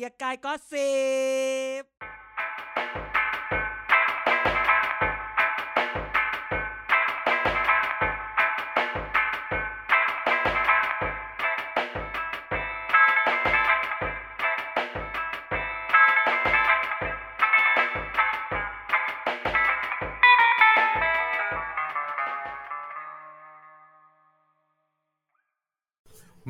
[0.00, 0.92] กียร์กายก็สิ
[1.80, 1.84] บ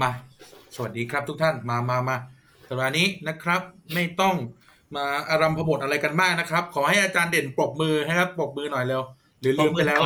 [0.00, 0.10] มา
[0.74, 2.16] สวัสดีครับทุกท่าน มามามา
[2.68, 3.60] สัปดาห์นี้นะครับ
[3.94, 4.34] ไม่ต้อง
[4.96, 9.02] มาอารัมพบทอะไรกันมากนะครับ ขอให้อาจารย์เด่นปรบมือให้ครับปรบมือหน่อยเร็ว
[9.40, 10.00] หรือลืมไปแล้ว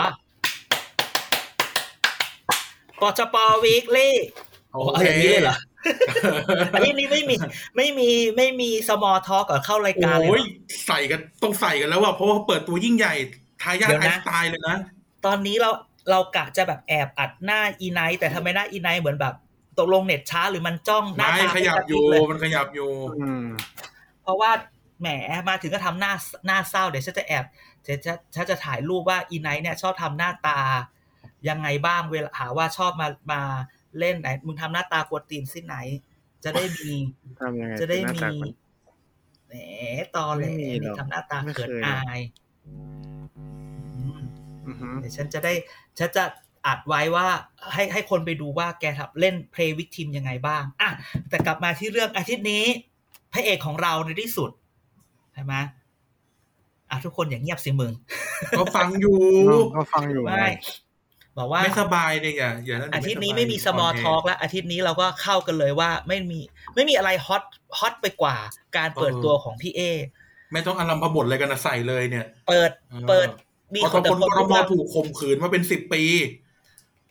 [3.00, 4.14] ปชปวีคลี่
[4.72, 5.56] โอโอ้เคยางนี้เลยเหรอ
[6.74, 7.36] อันนี้นี่ไม่มี
[7.76, 13.14] ไม่มีไม่มีสมอทอก่อนเข้ารายการเลยโอ้ยเหรอใส่กันต้องใส่กันแล้วว่ะเพราะว่าเปิดตัวยิ่งใหญ่
[13.62, 14.76] ทายาทเดี๋ยวไอนะน์สไตล์เลยนะ
[15.26, 15.70] ตอนนี้เรา
[16.10, 19.34] เรากะจะแบบแอบอัดหน้าอีไนท์แต่ทำไมหน้าอีไนท์เหมือนแบบ
[19.78, 22.90] ตกลงเน็ตช้าหรือมันจ้องหน้าไม่ตาขยับอยู่ไม่กระพริบเลมันขยับอยู่
[23.20, 23.46] อืม
[24.22, 24.50] เพราะว่า
[25.00, 25.08] แหม
[25.48, 26.12] มาถึงก็ทำหน้า
[26.46, 27.44] หน้าเศร้าเดี๋ยวฉันจะแอบ
[27.82, 30.60] เดี๋ยวจะฉันจะถ่ายรูปว่าอีไนท์เนี่ย ชอบทำหน้าตา
[31.48, 33.40] ยังไงบ้างเวลาหาว่าชอบมามา
[33.98, 35.76] เล่นไหนมึงทำหน้าตากวนตีนสิไหน
[36.44, 36.94] จะได้มี
[37.40, 38.48] ทำยังไงจะได้หน้ามีตาคน
[39.46, 39.54] แหม
[40.16, 42.20] ตอแหลไม่มีหรนี่อกทำหน้าตาไม่เกิดเคยอาย
[42.66, 42.72] อื
[44.18, 44.20] ม
[44.66, 45.52] อือหือเดี๋ยวฉันจะได้
[45.98, 46.24] ฉันจะ
[46.66, 47.26] อัดไว้ว่า
[47.72, 50.90] ให้ให้คนไปดูว่าแกทำเล่นเพลย์วิกทีมยังไงบ้างอะ
[51.28, 52.64] แต่กลับมาที่เรื่องอาทิตย์นี้
[53.32, 54.50] พระเอกของเราในที่สุด
[55.34, 55.54] ใช่ไหม
[56.90, 57.92] อะทุกคนอย่างเงียบสิมึง
[58.58, 59.16] ก็ฟังอยู่
[59.50, 60.48] น้องก็ฟังอยู่ไม่
[61.38, 66.40] บอกว่าไม่สบายเนี่ยอย่าอย่านั่นอาทิตย์นี้ไม่มีสมอลทอ l k แล้วอาทิตย์นี้เราก็เข้ากันเลยว่าไม่มี
[66.74, 67.42] ไม่มีอะไรฮอต
[67.78, 68.36] ฮอตไปกว่า
[68.76, 69.80] การเปิดตัวของพี่เอ
[70.52, 72.70] ไม่ต้องอารัมพบทอะไรกันนะใส่เลยเนี่ย เปิด
[73.08, 73.28] เปิด
[73.74, 76.02] มีเพราะคนคนแต่กคนรรู้มว่าถูกข่มขืนมาเป็นสิบปี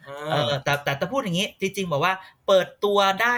[0.05, 2.13] เอเอออแต่แต่แต่พูดอย่างนี้ จริง ๆ บอกว่า
[2.47, 3.35] เปิดตัวได้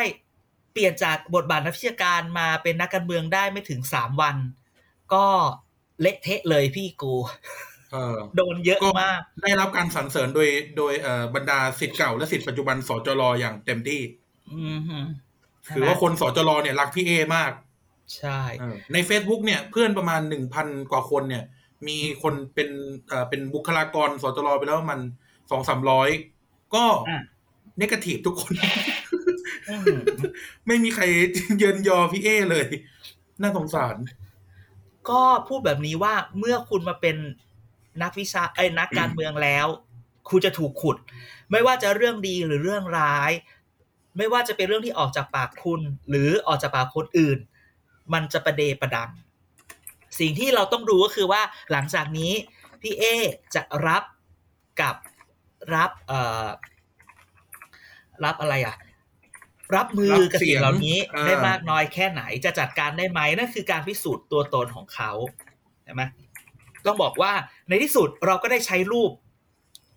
[0.73, 4.35] เปลี่ยนจากบทบาทนักวิชาการมาเป็นนักการเมืองได้ไม่ถึงสามวัน
[5.13, 5.25] ก็
[6.01, 7.13] เละเทะเลยพี่กู
[7.91, 14.01] เออโดนเยอะก็มาก ได้รับการสรรเสริญโดยโดยเอ่อบรรดาสิทธิ์เก่าและสิทธิ์ปัจจุบันสจรอย่างเต็มที่
[14.53, 14.99] อืมฮึ
[15.75, 17.51] ถือว่าคนสจรเนี่ยรักพี่เอมาก
[18.17, 21.43] ใช่เออใน Facebook เนี่ยเพื่อนประมาณหนึ่งพันกว่าคนเนี่ย
[21.87, 22.69] มีคนเป็น
[23.07, 24.99] เอ่อเป็นบุคลากรสจรไปแล้วมัน
[25.51, 26.09] สองสามร้อย
[26.75, 27.21] ก็อะ
[27.77, 28.53] เนกาทีฟทุกคน
[29.69, 29.99] อืม
[30.67, 31.03] ไม่มีใคร
[31.59, 32.67] เยินยอพี่เอเลย
[33.41, 33.95] น่าสงสาร
[35.09, 37.17] ก็พูดแบบนี้ว่าเมื่อคุณมาเป็น
[38.01, 39.67] นักวิชาไอ้ยนักการเมืองแล้ว
[40.29, 40.97] คุณจะถูกขุด
[41.51, 43.31] ไม่ว่าจะเรื่องดีหรือเรื่องร้าย
[44.17, 47.37] ไม่ว่าจะเป็นเรื่องที่ออกจากปากคุณ หรือออกจากปากคนอื่น
[48.13, 49.11] มันจะประเดประดัง
[50.19, 51.41] สิ่งที่เราต้องดูก็คือว่า
[51.71, 52.31] หลังจากนี้
[52.81, 53.03] พี่เอ
[53.55, 54.03] จะรับ
[54.81, 54.95] กับ
[55.75, 56.45] รับเอ่อ
[58.25, 58.75] รับอะไรอะ
[59.75, 65.11] รับมือกับรับเสีสิ่ยงงเหล่านี้อ่าได้มากน้อยแค่ไหนจะจัดการได้ไหมนั่นคือการพิสูจน์ตัวตนของเขา
[65.83, 66.01] ใช่ไหม
[66.85, 67.31] ต้องบอกว่า
[67.69, 69.11] ในที่สุดเราก็ได้ใช้รูป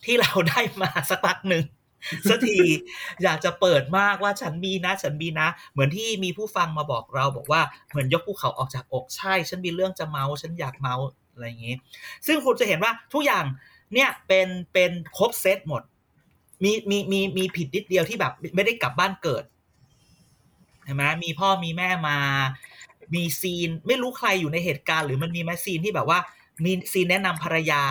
[0.04, 1.64] ที่เราได้มาสักพักหนึ่ง
[2.28, 2.58] สักที
[3.22, 7.60] อยากจะเปิดมากว่าฉันมีนะ ฉันมีนะ เหมือนที่มีผู้ฟังมาบอกเราบอกว่า
[7.90, 10.94] เหมือนยกภูเขาออกจากอกใช่ ฉันมีเรื่องจะเมา ฉันอยากเมา
[11.32, 11.74] อะไรอย่างงี้
[12.26, 13.44] ซึ่งคุณจะเห็นว่าทุกอย่าง
[13.94, 15.82] เนี่ยเป็นเป็นครบเซตหมด
[16.64, 19.44] มีมีมีมีผิดนิดเดียวที่แบบ ไม่ได้กลับบ้านเกิด
[20.84, 22.18] เห็นไหมมีพ่อมีแม่มา
[23.14, 26.18] มีซีนไม่รู้ใครอยู่ในเหตุการณ์ หรือมันมีไหมซีนที่แบบว่า
[26.64, 27.82] มีซีนแนะนำภรรยา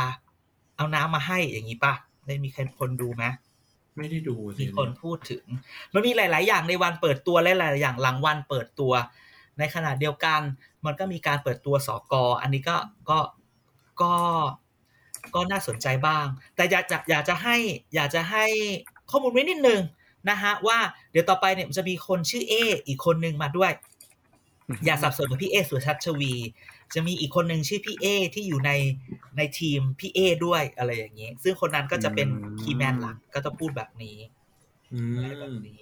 [0.78, 1.94] เอาน้ำมาให้อย่างนี้ปะ
[2.27, 3.23] ได้มีใครคนดูไหม
[3.97, 5.44] ไม่ได้ดูสิมีคนพูดถึง
[5.94, 8.94] มันมีหลาย ๆ อย่างในวันเปิดตัวและหลาย ๆ อย่างหลังวันเปิดตัว
[9.59, 10.41] ในขณะเดียวกัน
[10.85, 12.77] มันก็มีการเปิดตัวสอกออันนี้ก็
[13.09, 13.19] ก็
[14.01, 14.13] ก็
[15.36, 16.25] ก็น่าสนใจบ้าง
[16.56, 17.56] แต่อยากจะอยากจะให้
[17.96, 18.46] อยากจะให้
[19.09, 19.81] ข้อมูลไว้นิดนึง
[20.30, 20.78] นะฮะว่า
[21.12, 22.53] เดี๋ยวต่อไปเนี่ยมันจะมีคนชื่อเอ
[22.88, 23.72] อีกคนนึงมาด้วย
[24.86, 26.34] อย่าสับสนกับพี่เอสุชัชวี
[26.94, 28.72] จะมีอีกคนหนึ่งชื่อพี่เอที่อยู่ใน
[29.38, 34.18] ในทีมพี่เอด้วยอะไรอย่างนี้ ซึ่งคนนั้นก็จะเป็นอืมคีย์แมนหลักก็ต้องพูดแบบนี้
[34.94, 35.81] อือะไรแบมบนี้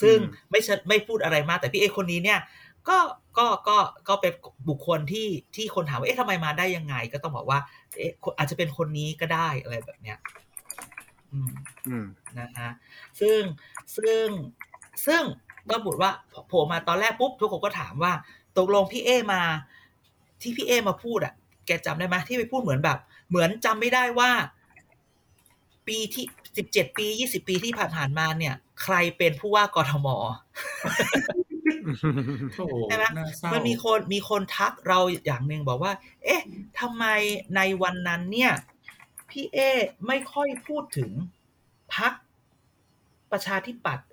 [0.00, 2.38] ซึ่งอืมไม่ใช่ไม่พูดอะไรมากแต่พี่เอคนนี้เนี่ย
[2.88, 2.98] ก็
[3.38, 3.76] ก็ก็
[4.08, 4.32] ก็เป็น
[4.68, 7.58] บุคคลที่ที่คนถามว่าเอ๊ะทำไมมาได้ยังไง ก็ต้องบอกว่า
[7.96, 10.18] เอ๊ะอาจจะเป็นคนนี้ก็ได้อะไรแบบเนี้ย
[11.32, 11.50] อืม
[11.88, 12.06] อืม
[12.38, 12.70] นะฮะ
[13.20, 13.40] ซึ่ง
[13.96, 14.26] ซึ่ง
[15.06, 15.22] ซึ่ง
[15.70, 16.10] ก็บุดว่า
[16.48, 18.12] โผล่มาตอนแรกปุ๊บทุกคนก็ถามว่า
[18.56, 19.42] ตกลงพี่เอมา
[20.40, 21.34] ที่พี่เอมาพูดอะ
[21.66, 22.98] แกจำได้ไหมที่ไปพูดเหมือนแบบ
[23.28, 24.30] เหมือนจำไม่ได้ว่า
[25.86, 26.26] ปีที่
[26.56, 30.06] สิบเจ็ดปียี่สิบปีที่ผ่านๆมาเนี่ย ใครเป็นผู้ว่ากทม
[30.80, 31.47] โอ้โห
[32.88, 35.92] ใช่ไหมน่าเศร้ามันมีคนมีคนทักเราอย่างหนึ่งบอกว่า
[36.24, 36.42] เอ๊ะ
[36.80, 37.04] ทำไม
[37.56, 38.52] ในวันนั้นเนี่ย
[39.30, 39.58] พี่เอ
[40.06, 41.10] ไม่ค่อยพูดถึง
[41.94, 42.12] พัก
[43.32, 44.08] ประชาธิปัตย์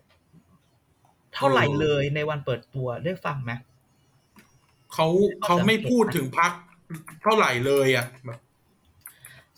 [1.35, 3.51] เท่าไหร่เลยในวันเปิดตัวได้ฟังไหม
[4.93, 5.07] เขา
[5.43, 6.51] เขาไม่พูดถึงพัก
[7.21, 8.39] เท่าไหร่เลยอะแบบ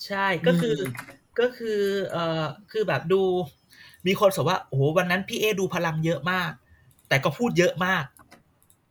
[0.05, 1.81] ใช่ก็คืออมก็คือ
[2.11, 3.21] เอ่อคือแบบดู
[4.07, 6.51] มีคนบอกว่าโอ้โหวันนั้นพี่เอดูพลังเยอะมาก
[7.07, 8.05] แต่ก็พูดเยอะมาก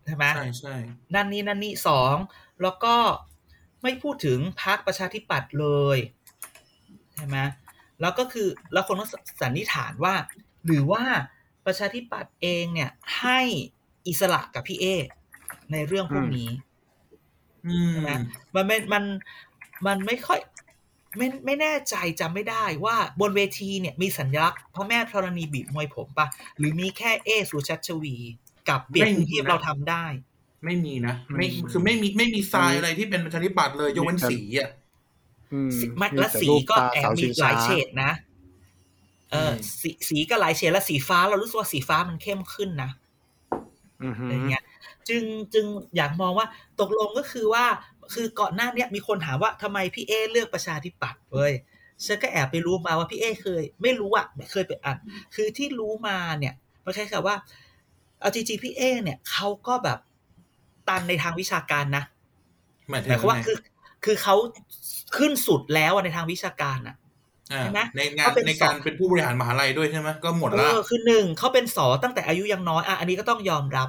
[0.05, 0.77] ใช่ไหมใช่ใช่
[1.15, 2.15] นั่นนี่นั่นนี่สอง
[2.63, 2.95] แล้วก็
[3.83, 5.67] ไม่พูดถึงพรรคประชาธิปัตย์เล
[5.97, 5.99] ย
[7.15, 7.39] ใช่ไหม
[8.01, 9.07] แล้วก็คือแล้วคนก็
[9.43, 10.15] สันนิษฐานว่า
[10.67, 11.03] หรือว่า
[11.67, 12.91] ประชาธิปัตย์เองเนี่ย
[13.21, 13.41] ให้
[14.09, 14.87] อิสระกับพี่เอ
[15.73, 16.51] ในเรื่องพวกนี้
[17.67, 18.11] อืมใช่ไหม
[18.55, 19.05] มันไม่มัน
[19.87, 20.41] มันไม่ค่อย
[21.17, 26.27] ไม่ไม่แน่ใจจำไม่ได้ว่าบนเวทีเนี่ยมีสัญลักษณ์พระแม่ธรณีบีบมวยผมปะ
[26.59, 28.17] หรือมีแค่เอสุชัชวี
[28.69, 30.05] กับเปลี่ยนไม่มีกรุงเทพนะเราทำได้
[30.65, 34.71] ไม่มีนะไม่อืมคือไม่มีไม่มีทรายอะไรที่เป็นประชาธิปัตย์เลยยกเว้นสีอะ
[35.53, 38.11] อืมสีมันมีและแต่สีรูปก็ตาแอบเสามีชิงหลายช้าเฉดนะ
[39.33, 42.91] เอออืมสีสีก็หลายเฉดและสีฟ้าเรารู้สึกว่าสีฟ้ามันเข้มขึ้นนะ
[44.05, 44.65] อือฮึอะไรเงี้ย
[45.09, 45.23] จึง
[45.55, 45.67] จึง
[45.97, 46.47] อยากมองว่า
[46.81, 47.65] ตกลงก็คือว่า
[48.15, 51.53] คือก่อนหน้าเนี้ยมีคนถามว่าทำไมพี่เอเลือกประชาธิปัตย์เว้ย
[52.05, 54.97] ฉันก็แอบไปรู้มาว่าพี่เอเคย ไม่รู้อะเคยไปอ่าน
[55.35, 56.55] คือที่รู้มาเนี่ย
[56.85, 57.37] มันคล้ายๆว่า
[58.21, 59.99] เอาจริงๆพี่เอเนี่ยเขาก็แบบ
[60.89, 62.05] ตันในทางวิชาการนะ
[62.91, 63.57] หมายถึหมายงความว่าไงคือ
[64.05, 64.35] คือเขา
[65.17, 66.97] ขึ้นสุดแล้วอะในทางวิชาการอะ
[67.53, 73.89] อ่าใช่ไหมในงานเขาเป็นในการสอบเป็นผู้บริหารมหาลัยด้วยใช่ไหมก็หมดเอละอคือหนึ่งเขาเป็นสอตั้งแต่อายุยังน้อยอะอันนี้ก็ต้องยอมรับ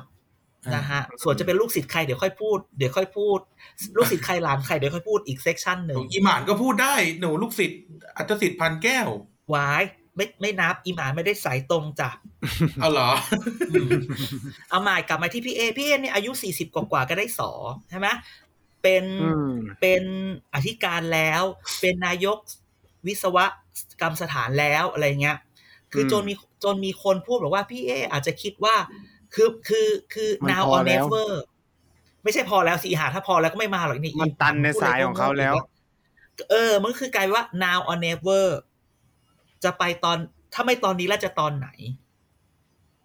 [0.75, 3.39] นะฮะส่วนจะเป็นลูกศิษย์ใครเดี๋ยวค่อยพูดเดี๋ยวค่อยพูด
[3.97, 7.79] ลูกศิษย์ใครหลานใครเดี๋ยวค่อยพูดอีก section หนึ่งอีหมานก็พูดได้หนูลูกศิษย์
[8.17, 9.07] อัจสิทธิ์พันแก้ว
[9.53, 9.83] วาย
[10.15, 12.09] ไม่ไม่นับอีหมาไม่ได้สายตรงจ้ะ
[12.81, 13.09] เอาเหรอ
[13.73, 13.89] อืม
[14.69, 17.51] เอาใหม่กลับมาที่พี่เอพี่เอเนี่ยอายุสี่สิบกว่าๆก็ได้สอ
[17.89, 18.07] ใช่ไหม
[18.83, 20.03] เป็นอืมเป็น
[20.53, 21.43] อธิการแล้ว
[21.81, 22.37] เป็นนายก
[23.07, 23.37] วิศว
[24.01, 25.37] กรรมสถานแล้วอะไรเงี้ย
[25.93, 26.33] คือจนมี
[26.63, 28.75] จนมีคนพูดบอกว่าพี่เออาจจะคิดว่า
[29.33, 31.29] คือคือคือมัน now พอ or แล้ว never
[32.23, 35.55] ไม่ใช่พอแล้วสิหาถ้าพอแล้วก็ไม่มาหรอกนี่มันตันในสายของเขาแล้ว
[36.51, 38.45] เออ มันคือกลายว่า now or never
[39.63, 40.17] จะไปตอน
[40.53, 41.69] ถ้าไม่ตอนนี้แล้วจะตอนไหน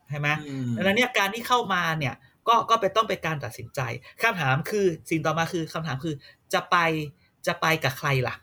[0.09, 2.15] ใช่ไหมอืม ดังนั้นเนี่ยการที่เข้ามาเนี่ย
[2.49, 3.81] ก็ก็เป็นต้องเป็นการตัดสินใจ
[4.23, 6.15] คำถามคือสิ่งต่อมาคือคำถามคือ
[6.55, 6.77] จะไป
[7.47, 8.35] จะไปกับใครล่ะ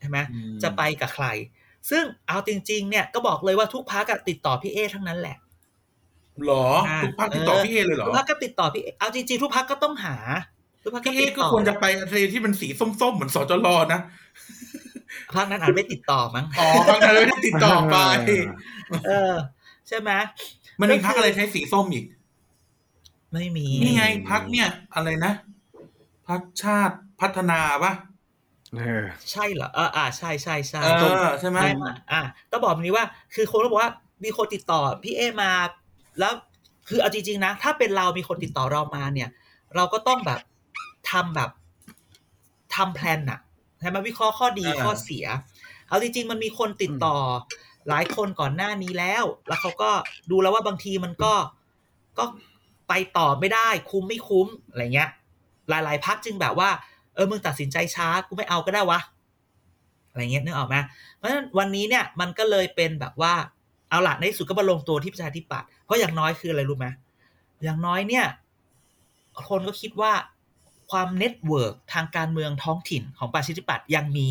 [0.00, 1.26] ใช่ไหมอืมจะไปกับใคร
[1.90, 10.16] ซึ่งเอาจริง ๆ เนี่ยก็บอกเลยว่าทุกพักติดต่อพี่เอทั้งนั้นแหละเหรออ่าทุกพักติดต่อพี่เอเลยเหรอทุกพักก็ติดต่อพี่เอเอาจริงๆทุกพักก็ต้องหา
[10.84, 14.00] ทุกพักก็พี่เอติดก็ต่อควรจะไปทะเลที่เป็นสีส้มๆเหมือนสจรนะ
[15.36, 17.96] พักนั้นอาจไม่ติดต่อมั้งอ๋อพักนั้นไม่ได้ติดต่อไป
[19.06, 19.34] เออ
[19.88, 20.10] ใช่ไหม
[20.80, 22.04] มันมีพักอะไรใช้สีส้มอีก
[23.32, 25.32] ไม่มีนี่ไงพักเนี่ย อะไรนะ
[26.28, 27.92] พักชาติพัฒนาปะ
[28.76, 30.88] เออใช่เหรอเอออ่าใช่ใช่ใช่เอ
[31.24, 32.20] อใช่ไหมไม่มาอะ
[32.50, 33.04] ต้องบอกแบบนี้ว่า
[33.34, 33.92] คือคนก็บอกว่า
[34.24, 35.50] มีคนติดต่อพี่เอมา
[36.20, 36.32] แล้ว
[36.88, 39.28] คือเอาจริงๆนะ ถ้าเป็นเรามีคนติดต่อเรามาเนี่ย
[39.74, 40.40] เราก็ต้องแบบ
[41.10, 41.50] ทำแบบ
[42.74, 43.40] ทำแพลนอะ
[43.80, 45.26] ใช่ไหมวิเคราะห์ข้อดีอ่าข้อเสีย
[45.88, 47.16] เอาจริงๆมันมีคนติดต่อ
[47.88, 49.90] หลายคนก่อนหน้านี้แล้ว แล้วเขาก็
[50.30, 51.32] ดูแล้วว่าบางทีมันก็
[52.18, 52.24] ก็
[52.88, 55.10] ไปต่อไม่ได้ คุ้มไม่คุ้มอะไรเงี้ย
[55.68, 56.70] หลายๆพรรคจึงแบบว่า
[57.14, 59.00] เออมึงตัดสินใจช้ากูไม่เอาก็ได้วะ
[60.10, 60.76] อะไรเงี้ยนึกออกไหม
[61.16, 63.34] เพราะฉะนั้นวันนี้เนี่ยมันก็เลยเป็นแบบว่า
[63.90, 66.86] เอาละในที่สุดก็มาลงตัวที่ประชาธิปัตย์เพ ราะอย่างน้อยคืออะไรรู้ไหม
[67.62, 68.26] อย่างน้อยเนี่ย
[69.48, 70.12] คนก็คิดว่า
[70.90, 74.30] ความ network ทางการเมืองท้องถิ่นของประชาธิปัตย์ยังมี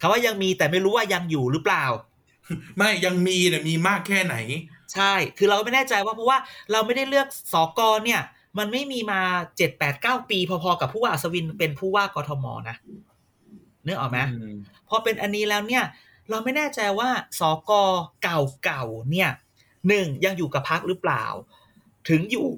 [0.00, 1.84] คำว่ายังมีแต่ไม่รู้ว่ายังอยู่หรือเปล่า
[2.76, 4.36] ไม่ยังมีเนี่ยมีมากแค่ไหน
[4.94, 6.38] ใช่ คือเราก็ไม่แน่ใจว่าเพราะว่า
[6.72, 8.22] เราไม่ได้เลือกสอกรเนี่ย
[8.58, 9.20] มันไม่มีมา
[9.56, 12.76] เจ็ดแปดเก้าปี พอๆกับผู้ว่าอัศวินเป็นผู้ว่ากทมนะ
[13.86, 14.18] นึกออกไหม
[14.88, 15.84] พอเป็นอันนี้แล้วเนี่ย
[16.30, 17.08] เราไม่แน่ใจว่า
[17.40, 17.82] สอกอ
[18.22, 19.30] เก่าๆเนี่ย
[19.88, 21.24] หนึ่งยังอยู่กับพักหรือเปล่า
[22.08, 22.48] ถึงอยู่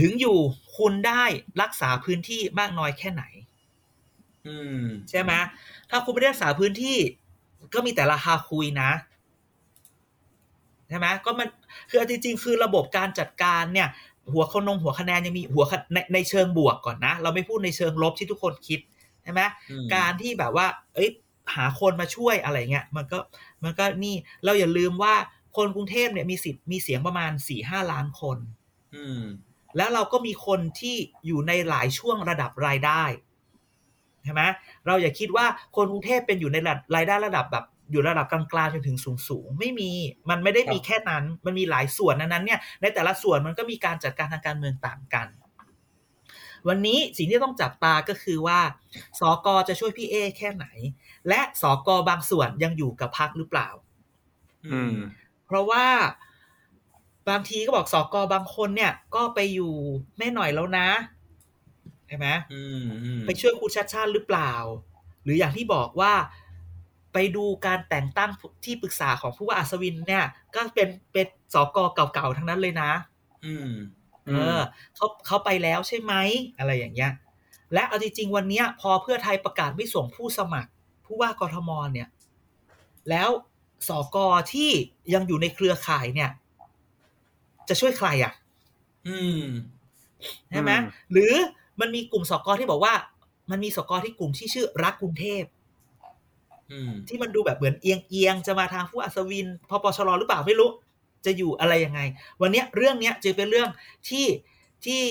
[0.00, 0.36] ถึงอยู่
[0.76, 1.24] คุณได้
[1.62, 3.24] รักษาพื้นที่มากน้อยแค่ไหน
[4.46, 5.32] อืม ใช่ไหม
[5.90, 6.98] ถ้าคุณไม่ได้รักษาพื้นที่
[7.74, 8.90] ก็มีแต่ราคาคุยนะ
[10.88, 11.48] ใช่ไหมก็มัน
[11.88, 13.88] คือเอาจริงๆคือระบบการจัดการเนี่ย
[14.32, 18.80] หัวคนงหัวคะแนนยังมีหัวคะในในเชิงบวกก่อนนะ เราไม่พูดในเชิงลบที่ทุกคนคิด
[19.22, 21.10] ใช่ไหมอืมการที่แบบว่า เอ้ย
[21.54, 23.18] หาคนมาช่วยอะไรเงี้ยมันก็
[23.64, 25.14] มันก็นี่เราอย่าลืมว่า
[25.56, 28.38] คนกรุงเทพเนี่ยมีสิทธิ์มีเสียงประมาณสี่ห้าล้านคน
[28.96, 29.22] อืม
[29.76, 33.02] แล้วเราก็มีคนที่อยู่ในหลายช่วงระดับรายได้
[34.24, 34.42] ใช่ไหม
[34.86, 39.90] เราอย่าคิดว่าคนกรุงเทพเป็นอยู่ในระดับรายได้ระดับแบบอยู่ระดับกลางๆจนถึงสูงสูงๆไม่มี
[40.30, 45.28] มันไม่ได้มีครับแค่นั้น มันมีหลายส่วนนั้นนั้นเนี่ย ในแต่ละส่วนมันก็มีการจัดการทางการเมืองต่างกัน
[46.68, 48.60] วันนี้สิ่งที่ต้องจับตาก็คือว่า
[49.20, 50.66] สอกอจะช่วยพี่เอแค่ไหน
[51.28, 53.68] และสอกอบางส่วนยังอยู่กับพักหรือเปล่า
[54.66, 54.94] อืม
[55.50, 55.86] เพราะว่า
[57.28, 59.74] บางทีก็บอกสอกอบางคนเนี่ย ก็ไปอยู่
[60.18, 60.88] แม่หน่อยแล้วนะ
[62.06, 64.52] ใช่ไหมอืมอืมไปช่วยครูชัดชาติหรือเปล่า
[65.24, 66.12] หรืออย่างที่บอกว่า
[67.12, 68.30] ไปดูการแต่งตั้ง
[68.64, 72.90] ที่ปรึกษาของผู้ว่าอัศวินเนี่ย ก็เป็นเป็นสกเก่าๆทั้งนั้นเลยนะ
[73.44, 73.70] อืม
[74.26, 74.60] เออ
[74.96, 76.14] เขาเขาไปแล้วใช่ไหม
[76.58, 77.12] อะไรอย่างเงี้ย
[77.74, 80.70] และเอาจริงๆวันเนี้ยพอเพื่อไทยประกาศไม่ส่งผู้สมัคร
[81.06, 82.08] ผู้ว่ากทมเนี่ย
[83.10, 83.28] แล้ว
[83.88, 84.16] สก
[84.52, 84.70] ที่
[85.14, 86.30] ยังอยู่ในเครือข่ายเนี่ย
[87.68, 88.32] จะช่วยใครอะ
[89.08, 89.44] อืม
[90.50, 91.32] ใช่ไหมอืมหรือ
[91.80, 92.94] มันมีกลุ่มสกที่บอกว่า
[93.50, 95.44] มันมีสกที่กลุ่มที่ชื่อรักกรุงเทพ
[96.70, 100.70] อืมที่มันดูแบบเหมือนเอียงเอียงๆจะมาทางผู้อัศวินพปชรหรือเปล่าไม่รู้
[101.24, 102.00] จะอยู่อะไรยังไง
[102.40, 103.68] วันเนี้ยเรื่องเนี้ยจึงเป็นเรื่อง
[104.08, 104.26] ที่
[104.84, 105.04] ที่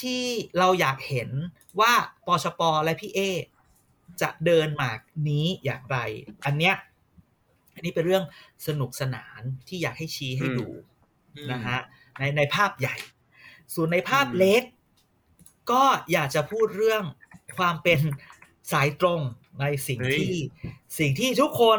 [0.00, 0.22] ที่
[0.58, 1.30] เราอยากเห็น
[1.80, 1.92] ว่า
[2.26, 3.20] ปชปและพี่เอ
[4.20, 4.98] จะเดินหมาก
[5.28, 5.98] นี้อย่างไร
[6.44, 6.74] อันเนี้ย
[7.78, 8.24] อันนี้เป็นเรื่อง
[8.66, 10.66] สนุกสนานที่อยากให้ชี้ให้ดู
[11.52, 11.78] นะฮะ
[12.18, 12.96] ในในภาพใหญ่
[13.74, 14.62] ส่วนในภาพอืมเล็ก
[15.70, 15.82] ก็
[16.12, 17.02] อยากจะพูดเรื่อง
[17.58, 18.00] ความเป็น
[18.72, 19.20] สายตรง
[19.60, 20.34] ในสิ่งเฮ้ยที่
[20.98, 21.78] สิ่งที่ทุกคน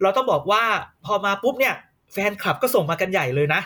[0.00, 0.64] เราต้องบอกว่า
[1.06, 1.74] พอมาปุ๊บเนี่ย
[2.12, 3.62] แฟนคลับก็ส่งมากันใหญ่เลยนะ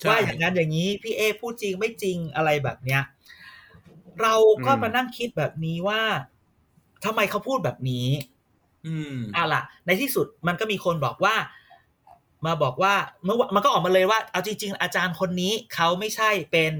[0.00, 3.02] ใช่ว่าอย่างนั้นอย่างนี้พี่เอพูดจริงไม่จริงอะไรแบบเนี้ย
[4.22, 4.34] เรา
[4.66, 6.02] ก็อืมมานั่งคิดแบบนี้ว่า
[7.04, 8.06] ทำไมเขาพูดแบบนี้
[8.86, 11.34] อืมเอาล่ะ ในที่สุดมันก็มีคนบอกว่า
[12.46, 12.94] มาบอกว่า
[13.24, 16.72] เมื่อวมันก็ออกมาเลยว่า เอาจริง ๆ อาจารย์คนนี้เขาไม่ใช่เป็น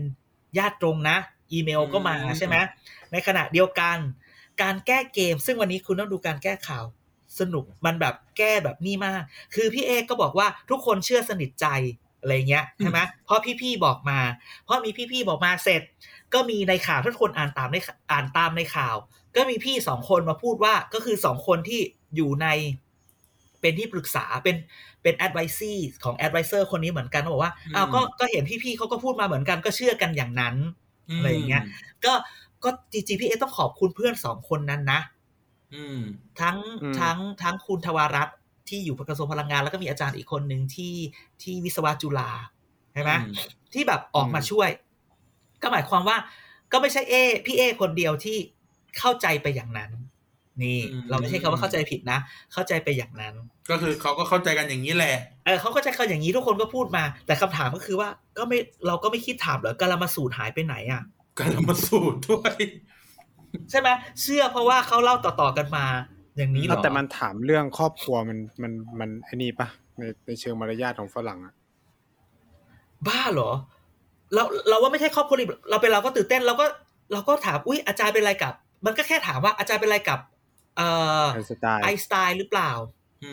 [0.58, 1.16] ญาติตรงนะ
[1.52, 2.56] อีเมลก็มาอืมใช่ไหม
[3.12, 3.98] ในขณะเดียวกัน
[4.62, 6.84] การแก้เกม ซึ่งวันนี้คุณต้องดูการแก้ข่าว
[7.38, 9.22] สนุกมันแบบแก้แบบนี่มาก
[9.54, 11.66] คือพี่เอกก็บอกว่าทุกคนเชื่อสนิทใจ
[12.20, 14.18] อะไรเงี้ยใช่ไหมเพราะพี่ๆบอกมา
[14.64, 15.82] เพราะมีพี่ๆบอกมาเสร็จ
[16.34, 17.76] ก็มีในข่าวทุกคนอ่านตามใน
[18.12, 18.96] อ่านตามในข่าว
[19.36, 21.80] ก็มีพี่สองคนมาพูดว่าก็คือสองคนที่
[22.16, 22.46] อยู่ใน
[23.60, 24.56] เป็นที่ปรึกษาเป็น
[25.02, 30.56] เป็น advisee ของ advisor คนนี้เหมือนกันเขาบอกว่าอืมอ้าวก็ก็เห็นพี่ๆเขาก็พูดมาเหมือนกันก็เชื่อกันอย่างนั้น
[31.16, 31.64] อะไรอย่างเงี้ย
[32.04, 32.12] ก็
[32.64, 35.00] ก็จริงๆพี่เอต้องขอบคุณเพื่อนสองคนนั้นนะ
[35.74, 36.00] อืม
[36.40, 38.36] ทั้งอืมทั้งทั้งคุณทวารัตน์
[38.68, 40.94] ที่อยู่กระทรวงพลังงานแล้วก็มีอาจารย์อีกคนหนึ่งที่
[41.42, 42.30] ที่วิศวะจุฬา
[42.92, 43.34] ใช่ไหมอืม
[43.72, 44.68] ที่แบบออกมาช่วย
[45.62, 46.16] ก็หมายความว่า
[46.72, 47.14] ก็ไม่ใช่เอ
[47.46, 48.38] พี่เอคนเดียวที่
[48.98, 49.90] เข้าใจไปอย่างนั้น
[50.62, 52.18] นี่อืมเราไม่ใช่คำว่าเข้าใจผิดนะ
[52.52, 53.34] เข้าใจไปอย่างนั้น
[53.70, 61.02] ก็คือเขาก็เข้าใจกันอย่างนี้แหละเออเขาเข้าใจเขาอย่างนี้ทุกคนก็พูดมา แต่คำถามก็คือว่า ก็ไม่เราก็ไม่คิดถามเหรอกาลามาสูตรหายไปไหนอะ
[61.38, 62.54] กันมาสูตรด้วย
[63.70, 63.88] ใช่ไหม
[64.20, 65.86] เชื่อเพราะว่าเขาเล่าต่อๆกันมา
[66.36, 69.68] อย่างนี้เหรอแต่มันถามเรื่องครอบครัวมันมันมันไอ้นี่ปะ
[69.98, 71.54] ในในเชิงมารยาทของฝรั่งอะ
[73.06, 73.50] บ้าเหรอ
[74.34, 76.66] เราเราว่าไม่ใช่ครอบครัวรีเราเป็นเราก็ตื่นเต้นเราก็
[77.12, 78.54] เราก็ถามอุ้ยอาจารย์เป็นอะไรกับ
[78.86, 80.18] มันก็แค่ถามว่าอาจารย์เป็นอะไรกับ
[80.76, 80.88] เอ่
[81.22, 82.70] อไอน์สไตน์ไอน์สไตน์หรือเปล่า
[83.24, 83.32] อื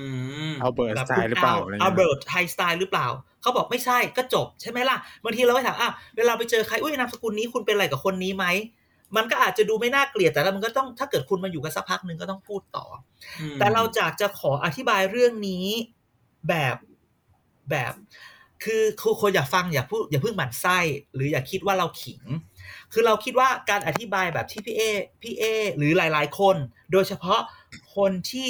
[0.50, 3.08] มอัลเบิร์ตไอน์สไตน์หรือเปล่าอะไรอัลเงี้เบิยร์ตไอน์สไตน์หรือเปล่า
[3.42, 8.46] เขาบอกไม่ใช่ก็จบใช่ไหมล่ะบางทีเราไปถามอะเวลาไปเจอใครอุ้ยนามสกุลนี้คุณเป็นอะไรกับคนนี้ไหม
[9.16, 12.86] มันก็อาจจะดูไม่น่าเกลียดแต่แล้วมันก็ต้องถ้าเกิดคุณมาอยู่กันสักพักหนึ่งก็ต้องพูดต่อ
[13.40, 15.66] อืมแต่เราจากจะขออธิบายเรื่องนี้
[16.50, 16.76] แบบ
[17.72, 17.94] แบบ
[18.64, 20.78] คือคือคนอย่าฟังอย่าพูดอย่าเพิ่งหมั่นไส้
[21.14, 22.22] หรืออย่าคิดว่าเราขิง
[22.94, 24.82] คือเราคิดว่าการอธิบายแบบที่พี่เอ
[25.22, 25.44] พี่เอ
[25.78, 26.56] หรือหลาย ๆ คน
[26.92, 27.42] โดยเฉพาะ
[27.96, 28.50] คนที่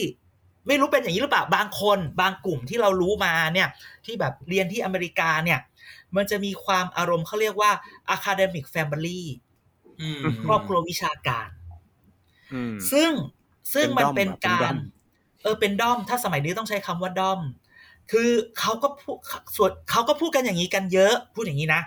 [0.68, 3.70] ไม่รู้เป็นอย่างนี้หรือเปล่าบางคนบางกลุ่มที่เรารู้มาเนี่ย
[4.06, 5.60] ที่แบบเรียนที่อเมริกาเนี่ย
[6.16, 7.72] มันจะมีความอารมณ์เขาเรียกว่า
[8.16, 9.22] academic family
[10.00, 11.48] อืมครอบครัววิชาการ
[12.54, 13.12] อืมซึ่ง
[13.74, 14.78] ซึ่งเป็นมันด้อมเป็นอะเป็นกาด้อรม
[15.44, 17.40] เออเป็นด้อม ถ้าสมัยนี้ต้องใช้คำว่าด้อม
[18.12, 19.18] คือเขาก็พูด
[19.56, 21.82] ส่วนเขาก็พูดกันอย่างนี้กันเยอะ พูดอย่างนี้นะ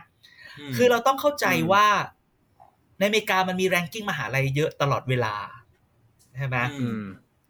[0.74, 1.86] มคือเราต้องเข้าใจอืมว่า
[3.00, 5.34] ในอเมริกามันมี ranking มหาลัยเยอะตลอดเวลา
[6.36, 7.04] ใช่ไหมอือืม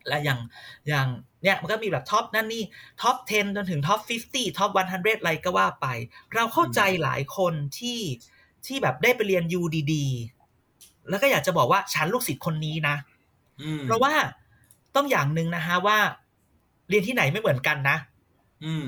[0.09, 0.40] และอย่าง
[0.88, 1.07] อย่าง
[1.42, 2.62] เนี่ยมันก็มีแบบ top นั่นนี่
[3.03, 4.00] top 10 จนถึง top
[4.33, 5.87] 50 top 100 อะไรก็ว่าไป
[6.35, 8.00] เราเข้าใจหลายคนที่
[8.66, 9.95] ที่แบบได้ไปเรียน UDD
[11.09, 12.97] แล้วก็อยากจะบอกว่าฉันลูกศิษย์คนนี้นะ
[13.62, 14.12] อืมเพราะว่า
[14.97, 15.99] ต้องอย่างหนึ่งนะฮะว่า
[16.88, 17.97] เรียนที่ไหนไม่เหมือนกันนะ
[18.64, 18.87] อืม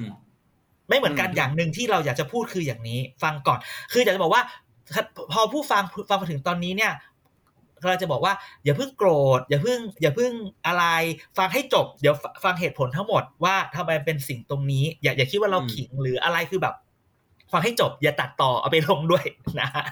[0.88, 3.59] ไม่เหมือนกันอืมอย่างหนึ่งที่เราอยากจะพูดคืออย่างนี้ ฟังก่อน
[3.92, 4.42] คืออยากจะบอกว่า
[5.33, 6.93] พอผู้ฟังฟังมาถึงตอนนี้เนี่ย
[7.89, 8.35] เราจะบอกว่า
[8.65, 10.33] อย่าเพิ่งโกรธอย่าเพิ่งอย่าเพิ่ง
[10.67, 10.85] อะไร
[11.39, 16.75] ฟังให้จบเดี๋ยวฟฟังเหตุผลทั้งหมดว่าทำไมเป็นสิ่งตรงนี้ อย่าอย่าคิดว่าเราอืมขิงหรืออะไรคือแบบ
[17.53, 19.25] ฟังให้จบ อย่าตัดต่อเอาไปลงด้วย
[19.61, 19.87] นะฮะ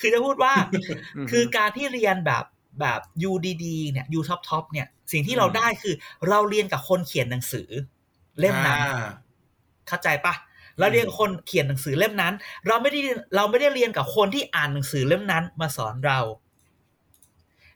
[0.00, 0.52] คือจะพูดว่า
[1.24, 2.44] มคือการที่เรียนแบบ
[2.80, 3.00] แบบ
[3.30, 5.94] UDD เนี่ย U Top Top เนี่ย สิ่งที่เราอืมได้คือ
[6.28, 7.68] เราเรียนกับคนเขียนหนังสือ
[8.38, 9.08] เล่มนั้นอ่า
[9.88, 10.34] เข้าใจปะ
[10.78, 12.34] เราเรียนกับคนเขียนหนังสือเล่มนั้น
[12.66, 16.20] เราไม่ได้เรียนเราไม่ได้เรียนกับคนที่อ่านหนังสือเล่มนั้นมาสอนเรา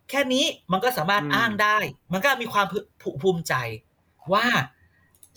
[0.09, 1.79] แค่นี้มันก็สามารถอืมอ้างได้
[2.13, 3.55] มันก็มีความภูภูภูมิใจ
[4.33, 4.47] ว่า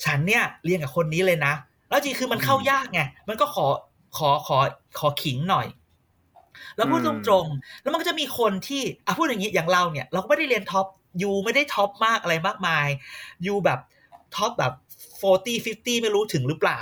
[0.03, 1.53] ฉันเนี่ยเรียนกับคนนี้เลยนะ
[1.89, 3.68] แล้วจริงคือมันเข้ายากไงมันก็ขอ
[4.18, 4.58] ขอขอ
[5.00, 5.68] ขอขิงหน่อย
[6.77, 7.13] แล้วพูดตร
[7.44, 10.86] งๆ แล้วมันก็จะมีคนที่อะพูดอย่างนี้อย่างเราเนี่ย เราก็ไม่ได้เรียน top
[11.22, 12.88] U ไม่ได้ top มากอะไรมากมาย
[13.46, 13.80] U แบบ
[14.36, 14.74] top แบบ
[15.22, 16.80] 40 50 ไม่รู้ถึงหรือเปล่า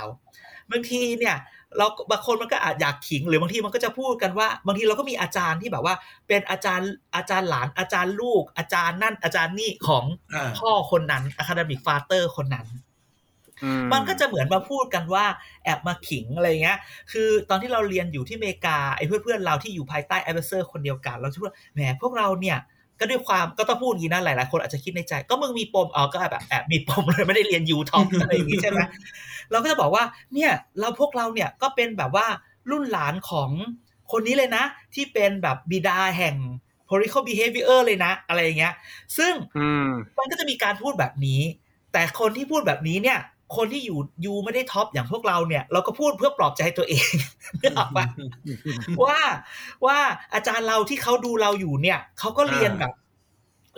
[0.70, 1.36] บางทีเนี่ย
[1.76, 5.94] เราบางคนมันก็อาจอยากขิง หรือบางทีมันก็จะพูดกันว่า บางทีเราก็มีอาจารย์ที่แบบว่า
[6.28, 12.66] เป็นอาจารย์อาจารย์หลานอาจารย์ลูก อาจารย์นั่นอาจารย์นี่ของอ่าพ่อคนนั้น academic father คนนั้น
[13.64, 15.24] อืมันก็จะเหมือนมาพูดกันว่า
[15.64, 16.78] แอบมาขิงอะไรเงี้ย
[17.12, 22.58] คือตอนที่เราเรียนอยู่ที่อเมริกาไอ้เพื่อนๆเราที่อยู่ภายใต้ advisor คนเดียวกัน เราจะพูดว่าแหมพวกเราเนี่ย
[23.00, 28.80] ก็ด้วยความก็ต้องพูดอย่างนี้นะหลายๆคนอาจจะคิดในใจ ก็มึงมีปมอ๋อก็แบบแอบมีปมเลยไม่ได้เรียน U top อะไรอย่างงี้ใช่ไหม
[29.50, 30.04] เราก็จะบอกว่า
[30.34, 32.26] เนี่ยเราพวกเราเนี่ยก็เป็นแบบว่า
[32.70, 33.50] รุ่นหลานของ
[34.12, 34.64] คนนี้เลยนะ
[34.94, 36.36] ที่เป็นแบบบิดาแห่ง
[36.88, 38.74] political behavior เลยนะ อะไรอย่างเงี้ย
[39.18, 39.88] ซึ่งอืม
[40.18, 41.40] มันก็จะมีการพูดแบบนี้
[41.92, 43.18] แต่คนที่พูดแบบนี้เนี่ย
[43.56, 47.08] คนที่อยู่ U ไม่ได้ top อย่างพวกเราเนี่ย เราก็พูดเพื่อปลอบใจตัวเอง
[47.62, 48.06] นึกออกปะ
[49.04, 49.18] ว่า
[49.86, 49.98] ว่า
[50.34, 52.92] อาจารย์เราที่เขาดูเราอยู่เนี่ยเขาก็เรียนแบบ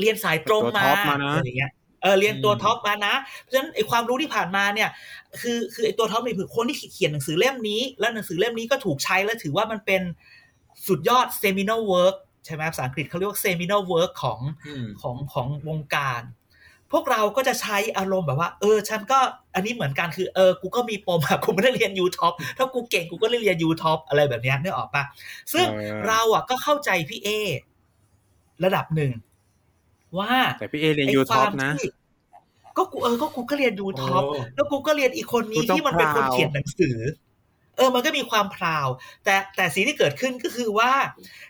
[0.01, 4.89] เรียนสายตรงมาตัวท็อปมานะอะไรอย่างเงี้ยเออเรียนตัว top มานะเพราะฉะนั้นไอความรู้ที่ผ่านมาเนี่ย
[5.41, 10.03] คือคือไอตัว top นี่คือคนที่เขียนหนังสือเล่มนี้ แล้วหนังสือเล่มนี้ก็ถูกใช้แล้วถือว่ามันเป็น
[10.87, 16.23] สุดยอด seminal work ใช่ไหมภาษาอังกฤษเขาเรียกว่า seminal work ของอืมของของวงการ
[16.93, 19.19] พวกเราก็จะใช้อารมณ์แบบว่า เออ ฉันก็
[19.55, 25.05] อันนี้เหมือนกันคือเออกูก็มีปมอะกูไม่ได้เรียน U top ถ้ากูเก่งกูก็ได้เรียน U top อะไรแบบเนี้ยนึกออกปะ
[25.53, 27.29] ซึ่งเออเราอะก็เข้าใจพี่เอ
[28.65, 29.13] ระดับหนึ่ง
[30.19, 31.91] ว่าแต่พี่เอเรียนไอ้ U top นะคท็อวาปมที่
[32.77, 36.99] ก็กูเออก็กูก็เรียน U top โอ้แล้วกูก็เรียนอีกคนนี้กูต้องที่มันเป็นคนพราวเขียนหนังสือ
[37.77, 38.87] เออ มันก็มีความพราว
[39.25, 40.93] แต่แต่สิ่งที่เกิดขึ้นก็คือว่า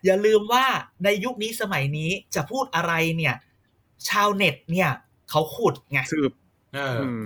[0.04, 0.64] อย่าลืมว่า
[1.04, 3.34] ในยุคนี้สมัยนี้จะพูดอะไรเนี่ย
[4.08, 4.90] ชาวเน็ตเนี่ย
[5.32, 6.32] เขาขุดไงสืบ
[6.74, 7.24] เอออืม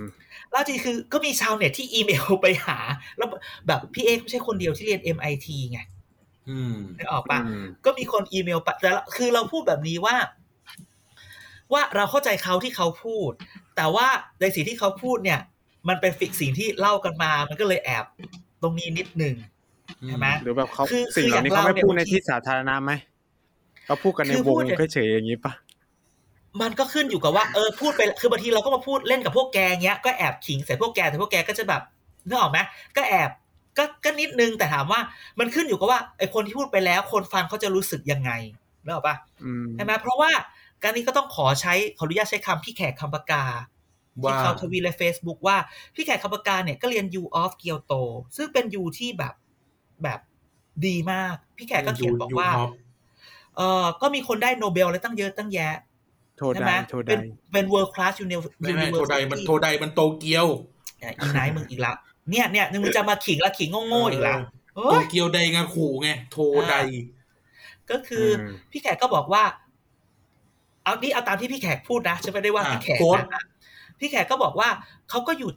[0.51, 2.77] แล้วจริงคือก็มีชาวเน็ตที่อีเมลไปหา
[3.17, 3.27] แล้ว
[3.67, 5.79] แบบพี่เอกไม่ใช่คนเดียวที่เรียน MIT ไง
[6.49, 10.15] อืมนึกออกปะอืมก็มีคนอีเมลไปแต่ละคือเราพูดแบบนี้ว่า
[11.73, 13.31] ว่าเราเข้าใจเขาที่เขาพูด
[13.75, 14.07] แต่ว่า
[14.41, 15.39] ในสิ่งที่เขาพูดเนี่ย
[15.89, 18.05] มันเป็นฟิกสิ่งที่เล่ากันมา มันก็เลยแอบ
[18.61, 19.35] ตรงนี้นิดหนึ่ง
[20.07, 22.91] ใช่ไหมหรือแบบเขาคือสิ่งเหล่านี้คืออย่างเขาไม่เราเนี่ยพูดในบางทีที่สาธารณะไหม
[23.85, 25.53] เขาพูดกันในคือวพูงดเนี่ยเฉยๆอย่างนี้ปะ
[26.61, 31.81] มันก็ขึ้นอยู่กับว่าเออพูดไปคือบางทีเราก็มาพูดเล่นกับพวกแกเงี้ยก็แอบขิงใส่พวกแกแต่พวกแกก็จะแบบ
[32.27, 32.59] นึกออกไหม
[32.95, 33.29] ก็แอบ
[33.77, 34.99] ก็ก็นิดนึงแต่ถามว่า
[35.39, 38.31] มันขึ้นอยู่กับว่าไอคนที่พูดไปแล้ว คนฟังเขาจะรู้สึกยังไง
[38.83, 40.31] นึกออกปะอืมใช่ไหมเพราะว่า
[40.83, 43.43] การนี้ก็ต้องขอใช้ขออนุญาตใช้คำพี่แขกคำปากา
[44.13, 45.57] ที่ว่าเขาทวีตใน Facebook ว่า
[45.95, 48.01] พี่แขกคำปากาเนี่ยก็เรียน U of Kyoto
[48.37, 49.33] ซึ่งเป็น U ที่แบบ
[50.03, 50.19] แบบ
[50.85, 52.69] ดีมาก พี่แขกก็เขียนบอกว่า U top
[53.57, 55.73] เออก็มีคนได้โนเบลอะไรตั้งเยอะตั้งแยะ
[56.37, 57.21] โทษใช่ได้ไหมโทษเป็ได้น
[57.53, 60.47] เป็น world class uni- ไม่ไม่โท university ไดมันโทไดมันโตเกียว
[60.99, 61.93] เนี่ยอีไนท์มึงอีกละ
[62.31, 64.35] เนี่ยเนี่ยมึงจะมาขิงละขิงโง่ๆอีกละ
[64.75, 66.37] โตเฮ้ยเกียวไดงาขู่ไงโท
[66.69, 66.75] ได
[67.91, 69.43] ก็คืออมพี่แขกก็บอกว่า
[70.83, 73.43] เอานี่เอาตามที่พี่แขกพูดนะฉันไม่ได้ว่าอะพี่แขก quote นะ
[73.99, 74.69] พี่แขกก็บอกว่า
[75.09, 75.49] เขาก็อยู่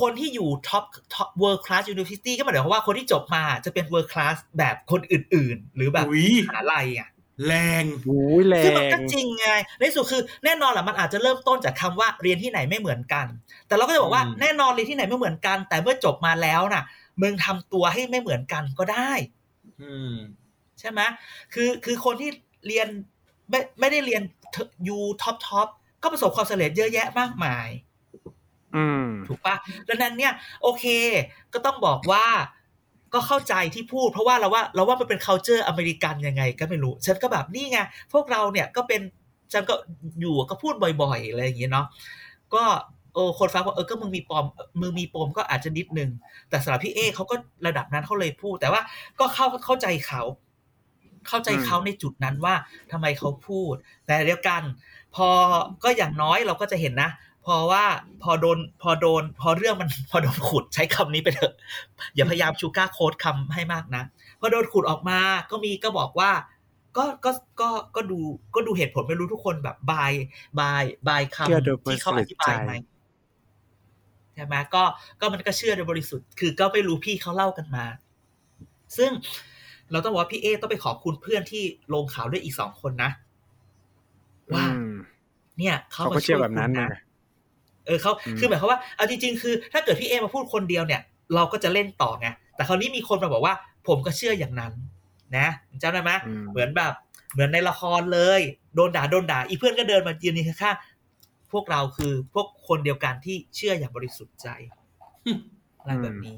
[0.00, 7.08] คนที่อยู่ top top world class university ก็หมายความว่าคนที่จบมาจะเป็น world class แบบคนอื่น ๆ หรือแบบอุ้ยมหาลัยอะ
[7.46, 13.26] แรงหูยแรซึ่งมันงก็จริงไง ในที่สุดคือแน่นอนแหละมันอาจจะเริ่มต้นจากคำว่าเรียนที่ไหนไม่เหมือนกัน
[13.66, 16.84] แต่เราก็จะบอกว่าอืมแน่นอนเรียนที่ไหนไม่เหมือนกัน แต่เมื่อจบมาแล้วน่ะ
[17.22, 19.12] มึงทำตัวให้ไม่เหมือนกันก็ได้
[19.82, 20.14] อืม
[20.80, 21.00] ใช่ไหม
[21.54, 22.30] คือคือคนที่
[22.66, 22.88] เรียน
[23.50, 24.22] ไม่ไม่ได้เรียน
[24.88, 25.68] U ท็อปท็อป
[26.02, 27.68] ก็ประสบความสำเร็จเยอะแยะมากมาย
[28.76, 29.54] อืมถูกปะ
[29.88, 30.84] ดังนั้นเนี่ย โอเค
[31.52, 32.26] ก็ต้องบอกว่า
[33.14, 37.78] ก็เข้าใจที่พูด เพราะว่าเราว่าเราว่ามันเป็น culture อเมริกันยังไง ก็ไม่รู้ฉันก็แบบนี่ไง
[38.12, 39.00] พวกเราเนี่ยก็เป็น
[39.52, 39.74] ฉันก็
[40.20, 41.86] อยู่ก็พูดบ่อยๆอะไรอย่างเงี้ยเนาะ
[42.54, 42.64] ก็
[43.14, 44.46] เออคนฟังว่าเออก็มึงมีปม
[44.80, 46.10] มึงมีปมก็อาจจะนิดนึง
[46.48, 47.34] แต่สำหรับพี่เอเขาก็
[47.66, 48.82] ระดับนั้นเขาเลยพูด แต่ว่า
[49.20, 50.22] ก็เข้าเข้าใจเขา
[51.28, 52.54] เข้าใจเขาในจุดนั้นว่า
[52.92, 53.74] ทำไมเขาพูด
[54.06, 54.62] แต่เดียวกัน
[55.14, 55.28] พอ
[55.84, 57.10] ก็อย่างน้อยเราก็จะเห็นนะ
[57.46, 57.84] พอว่า
[58.22, 61.54] พอโดนพอโดน พอเรื่องมันพอโดนขุดใช้คำนี้ไปเถอะ
[62.14, 64.02] อย่าพยายามชูก้าโค้ดคำให้มากนะ
[64.40, 65.18] พอโดนขุดออกมา
[65.50, 66.30] ก็มีก็บอกว่า
[66.96, 68.18] ก็ก็ก็ก็ดู
[68.54, 70.12] ก็ดูเหตุผลไม่รู้ทุกคนแบบบาย
[70.60, 72.72] บายบายคเชื่อโดยำที่เขาอธิบายบริสุทธิ์ใจไหม
[74.34, 74.82] ใช่ไหมก็
[75.20, 77.84] ก็มันก็เชื่อโดยบริสุทธิ์คือก็ไม่รู้พี่เขาเล่ากันมา
[78.96, 79.10] ซึ่ง
[79.90, 83.10] เราต้องบอกว่าพี่เอต้องไปขอบคุณเพื่อนที่ลงข่าวด้วยอีกสองคนนะ
[84.54, 84.92] ว่าอืม
[85.58, 87.00] เนี่ยเขาเขามาก็ช่เชื่วอยแบบนั้นคุณนะนะ
[87.86, 91.00] เออเขาอืมคือหมายความว่าเอาจริงๆ คือ ถ้าเกิดพี่เอมาพูดคนเดียวเนี่ย
[91.34, 93.54] เราก็จะเล่นต่อไงแต่คราวนี้มีคนมาบอกว่า
[93.88, 94.72] ผมก็เชื่ออย่างนั้น
[95.36, 95.48] นะ
[95.82, 96.92] จำได้ไหมอืมเหมือนแบบ
[97.32, 98.40] เหมือนในละครเลย
[98.74, 104.48] โดนด่าโดนด่าอีเพื่อนก็เดินมายืนนี่ข้างๆพวกเราคือพวกคนเดียวกันที่เชื่ออย่างบริสุทธิ์ใจ
[105.80, 106.36] อะไรแบบนี้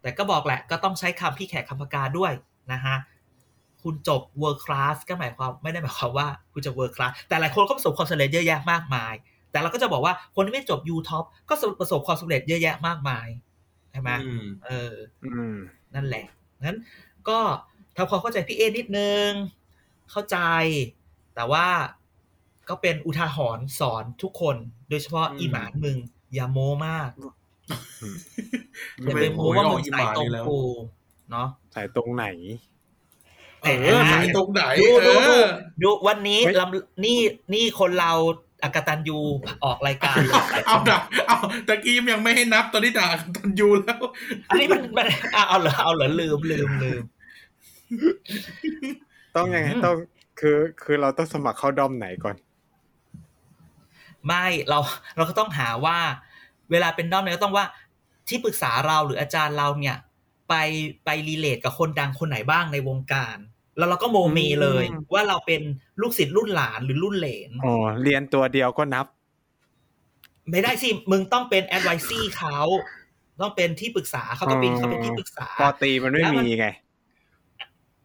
[0.00, 2.32] แต่ก็บอกแหละ ก็ต้องใช้คำพี่แขกคำพกาด้วย
[2.72, 2.96] นะฮะ
[3.82, 9.14] คุณจบ world class ก็หมายความไม่ได้หมายความว่าคุณจะ world class แต่หลายคนก็ประสบความสำเร็จเยอะแยะมากมาย
[9.52, 13.26] แต่เราก็จะบอกว่าคนที่ไม่จบ U top ก็ประสบความสำเร็จเยอะแยะมากมาย
[13.90, 14.92] ใช่ไหมอืมเออ
[15.24, 15.56] อืม
[15.94, 16.24] นั่นแหละ
[16.64, 16.78] งั้น
[17.28, 17.38] ก็
[17.96, 19.28] ทำความเข้าใจพี่เอนิดนึง
[20.10, 20.38] เข้าใจ
[21.34, 21.66] แต่ว่า
[22.68, 24.56] ก็เป็นอุทาหรณ์สอนทุกคน
[24.88, 25.96] โดยเฉพาะอืมอีหมานมึง
[26.34, 27.10] อย่าโม้มาก
[29.02, 30.60] อย่าทำไมไปโม้ว่าโอ้ยมึงอีหสายมาตรงนี่แล้วกู
[31.30, 32.26] เนาะสายตรงไหน
[33.62, 35.44] เออไหนตรงไหนดูเอดูดูอ
[35.82, 37.18] ดูวันนี้เฮ้ยลำนี่
[37.54, 38.12] นี่คนเรา
[38.62, 39.18] อากตันยู
[39.64, 40.98] ออกรายการเลยเอาด่า
[41.28, 44.00] เอาตะกี้ยังไม่ให้นับตอนนี้ด่าตันยูแล้ว
[44.48, 47.02] อันนี้มันมันอะเอาเหรอเอาเหรอลืมลืมลืม
[49.36, 49.96] ต้องยังไงอืมต้อง
[50.40, 52.36] คือคือเราต้องสมัครเข้าด้อมไหนก่อน
[54.26, 54.78] ไม่เรา
[55.16, 55.98] เราก็ต้องหาว่า
[56.70, 57.66] เวลาเป็นด้อมเนี่ยก็ต้องว่า
[58.28, 59.98] ที่ปรึกษาเราหรืออาจารย์เราเนี่ย
[60.48, 60.54] ไป
[61.04, 63.36] ไป relate กับคนดังคนไหนบ้างในวงการ
[63.76, 65.62] แล้วเราก็โมเมเลยอืมว่าเราเป็น
[66.00, 69.06] ลูกศิษย์รุ่นหลานหรือรุ่นเหลนอ๋อเรียนตัวเดียวก็นับ
[70.50, 72.58] ไม่ได้สิ มึงต้องเป็น advisee เขา
[73.40, 76.66] ต้องเป็นที่ปรึกษาเขาต้องเป็นอ๋อเขาเป็นที่ปรึกษาปอตรีมันไม่แล้วมันมีไง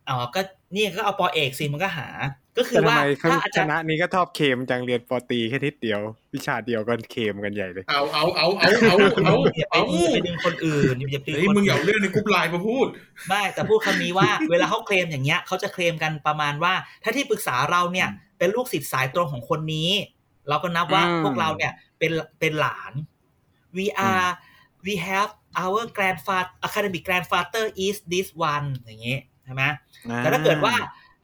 [0.10, 0.42] อ๋อก็
[0.76, 2.08] นี่ก็เอาปอเอกสิมันก็หา
[2.58, 6.00] ก็คืแต่อทำว่าไมถ้าอาคจารย์ณะนี้ก็ชอบเคลมจังเรียนปอตรีแค่นิดเดียว
[6.34, 12.88] วิชาเดียวก็เคลมกันใหญ่เลย เอาเอาเอาเอาเอาเอาอย่าไปเอาอย่าไปดึงคนอื่นอย่าไปดึงเฮ้ยคนมึงอย่าอื่เอานเรื่องในกรุ๊ปไลน์มาพูด
[13.28, 19.90] ไม่แต่พูดคำนี้ว่าเวลาเขาเคลมอย่างเงี้ยเขาจะเคลมกันประมาณว่า ถ้าที่ปรึกษาเราเนี่ยเป็นลูกศิษย์สายตรงของคนนี้
[20.50, 22.94] เราก็นับว่าอืมพวกเราเนี่ยเป็นเป็นหลาน
[23.78, 24.30] we are
[24.86, 25.30] we have
[25.64, 29.64] our grandfather academic grandfather is this one อย่างงี้ใช่ไหม
[30.18, 30.76] แต่ถ้าเกิดว่า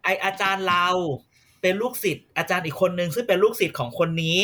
[0.04, 0.88] ไออาจารย์เรา
[1.62, 4.40] เป็นลูกศิษย์อาจารย์อีกคนนึงซึ่งเป็นลูกศิษย์ของคนนี้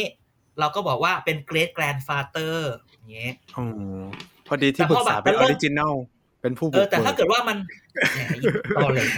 [0.60, 3.66] เราก็บอกว่าเป็น great grandfather อย่างเงี้ยอ๋อ
[4.48, 5.94] พอดีที่ปรึกษาเป็นแต่อพอแบบอริจินัล
[6.42, 7.58] เป็นผู้เอบุอกแต่เบิถ้ากเกิดว่ามัน
[8.14, 9.14] แหมยิ่งตอเลยแห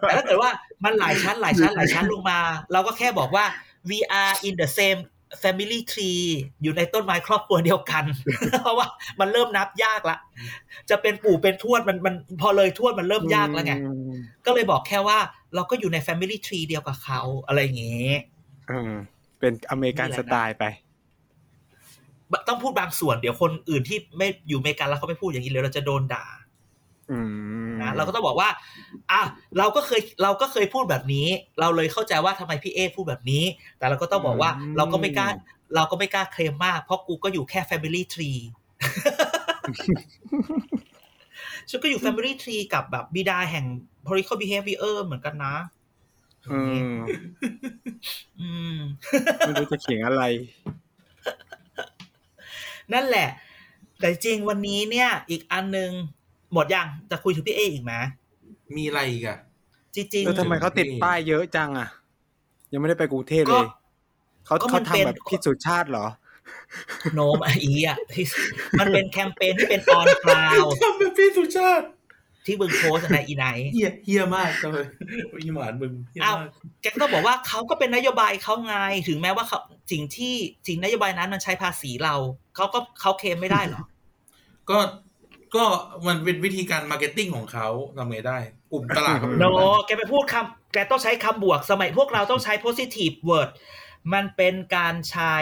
[0.00, 0.50] แต่ถ้าเกิดว่า
[0.84, 2.38] มันหลายชั้นหลายชั้นหลายชั้นลงมา
[2.72, 3.44] เราก็แค่บอกว่า
[3.90, 5.00] we are in the same
[5.42, 6.22] family tree
[6.62, 8.04] อยู่ในต้นไม้ครอบครัวเดียวกัน
[8.62, 8.86] เพราะว่า
[9.20, 10.18] มันเริ่มนับยากละ
[10.90, 14.12] จะเป็นปู่เป็นทวดมันมันพอเลยทวดมันเริ่มยากแล้วไงอืม
[14.46, 15.18] ก็เลยบอกแค่ว่า
[15.54, 18.18] เราก็อยู่ใน Family Tree เดียวกับเขาอะไรอย่างเงี้ย
[18.68, 18.92] เออ
[19.38, 20.64] เป็นอเมริกันนี่แหสละนะไตล์ไป
[22.48, 26.47] ต้องพูดบางส่วนเดี๋ยวคนอื่นที่ไม่อยู่อเมริกันแล้วเขาไม่พูดอย่างนี้เลยเราจะโดนด่าอืม
[27.82, 28.48] นะเราก็ต้องบอกว่า
[29.10, 29.22] อะ
[29.58, 31.26] เราก็เคยเราก็เคยพูดแบบนี้
[31.60, 33.44] เราเลยเข้าใจว่าทำไมพี่เอพูดแบบนี้
[33.78, 35.28] แต่เราก็ต้องบอกว่าเราก็ไม่กล้า
[35.74, 38.40] เราก็ไม่กล้าเคลมมาก เพราะกูก็อยู่แค่ Family Tree
[41.68, 43.64] ฉันก็อยู่ Family Tree กับแบบบิดาแห่ง
[44.06, 45.56] political behavior เหมือนกันนะ
[46.52, 46.60] อื
[46.94, 46.96] ม
[48.40, 48.76] อืม
[49.38, 50.22] ไม่รู้จะเขียนอะไร
[52.92, 53.28] นั่นแหละ
[53.98, 55.90] แต่จริงวันนี้เนี่ย อีกอันนึง
[56.52, 57.94] หมดยังจะคุยถึงพี่เออีกไหม
[58.76, 59.38] มีอะไรอีกอะ
[59.94, 61.88] จริงแล้วทำไมเขาติดป้ายเยอะจังอะ
[62.72, 63.70] ยังไม่ได้ไปกรุงเทพก็เลย
[64.46, 68.24] เขาก็มัเขานเป็นทำแบบพี่สุชาติเหรอๆโนมอีอะที่
[68.78, 71.86] มันเป็นแคมเปญที่เป็นออนคลาวทำเป็นพี่สุชาติ
[72.46, 74.86] ที่บึงโพสต์ในอีไนท์เฮียเฮียมากเลย
[75.44, 76.48] อีหมานมึงเฮียอ้าวมาก
[76.82, 78.74] แกก็บอกว่าเขาก็เป็นนโยบายเขาไง
[79.08, 79.58] ถึงแม้ว่าเขา
[79.92, 80.34] สิ่งที่
[80.66, 82.14] สิ่งนโยบายนั้นมันใช้ภาษีเรา
[82.56, 83.82] เขาก็เขาเคลมไม่ได้หรอ
[84.70, 84.78] ก็
[85.56, 85.64] ก็
[86.06, 88.38] มันเป็นวิธีการมาร์เก็ตติ้งของเขาทำไงได้
[88.72, 93.50] กลุ่มตลาดเขาเป็นโนแบบนั้นแกไปพูดคำแกต้องใช้คำบวกสมัยพวกเราต้องใช้ positive word
[94.14, 95.36] มันเป็นการใช้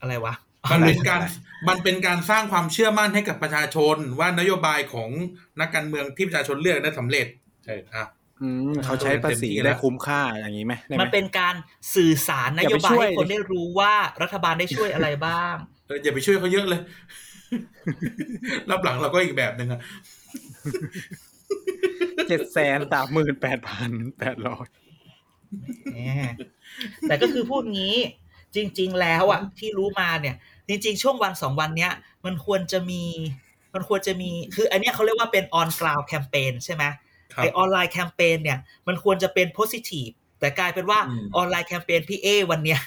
[0.00, 0.34] อะไรวะ
[0.72, 1.20] มันเป็นการ
[1.68, 5.10] มันเป็นการสร้างความเชื่อมั่นให้กับประชาชน ว่านโยบายของ
[5.60, 7.26] นักการเมืองที่ประชาชนเลือกได้สำเร็จ
[7.64, 8.04] ใช่อะ
[8.42, 11.54] อืมเขาใช้ภาษีเต็มที่แล้วได้คุ้มค่าอย่างนี้ไหมได้ไหมันเป็นการ
[11.94, 15.54] สื่อสารนโยบายอย่าไปช่วยให้คนได้รู้ว่ารัฐบาลได้ช่วยอะไรบ้าง
[15.86, 16.80] เอออย่าไปช่วยเขาเยอะเลย
[18.70, 19.80] รับหลังเราก็อีกแบบหนึ่งอะ
[22.28, 24.66] เจ็ดแสนสามหมื่นแปดพันแปดร้อย
[25.92, 25.98] แหม
[27.08, 27.96] แต่ก็คือพูดงี้
[28.54, 30.36] จริง ๆ แล้วอะที่รู้มาเนี่ย
[30.68, 31.92] จริง ๆ ช่วงวันสองวันเนี้ย
[32.24, 33.02] มันควรจะมี
[33.74, 36.84] มันควรจะมีคือ อันเนี้ยเขาเรียกว่าเป็น on ground campaign ใช่ไหม
[37.34, 42.80] ครับไอออนไลน์แคมเปญเนี่ย มันควรจะเป็น positive แต่กลายเป็นว่าอืมออนไลน์แคมเปญพี่เอวันเนี้ย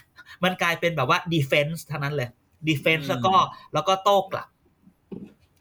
[0.43, 2.29] มันกลายเป็นแบบว่า defense เท่านั้นเลย
[2.69, 3.35] defense อืมแล้วก็
[3.73, 4.54] แล้วก็โต้กลับใ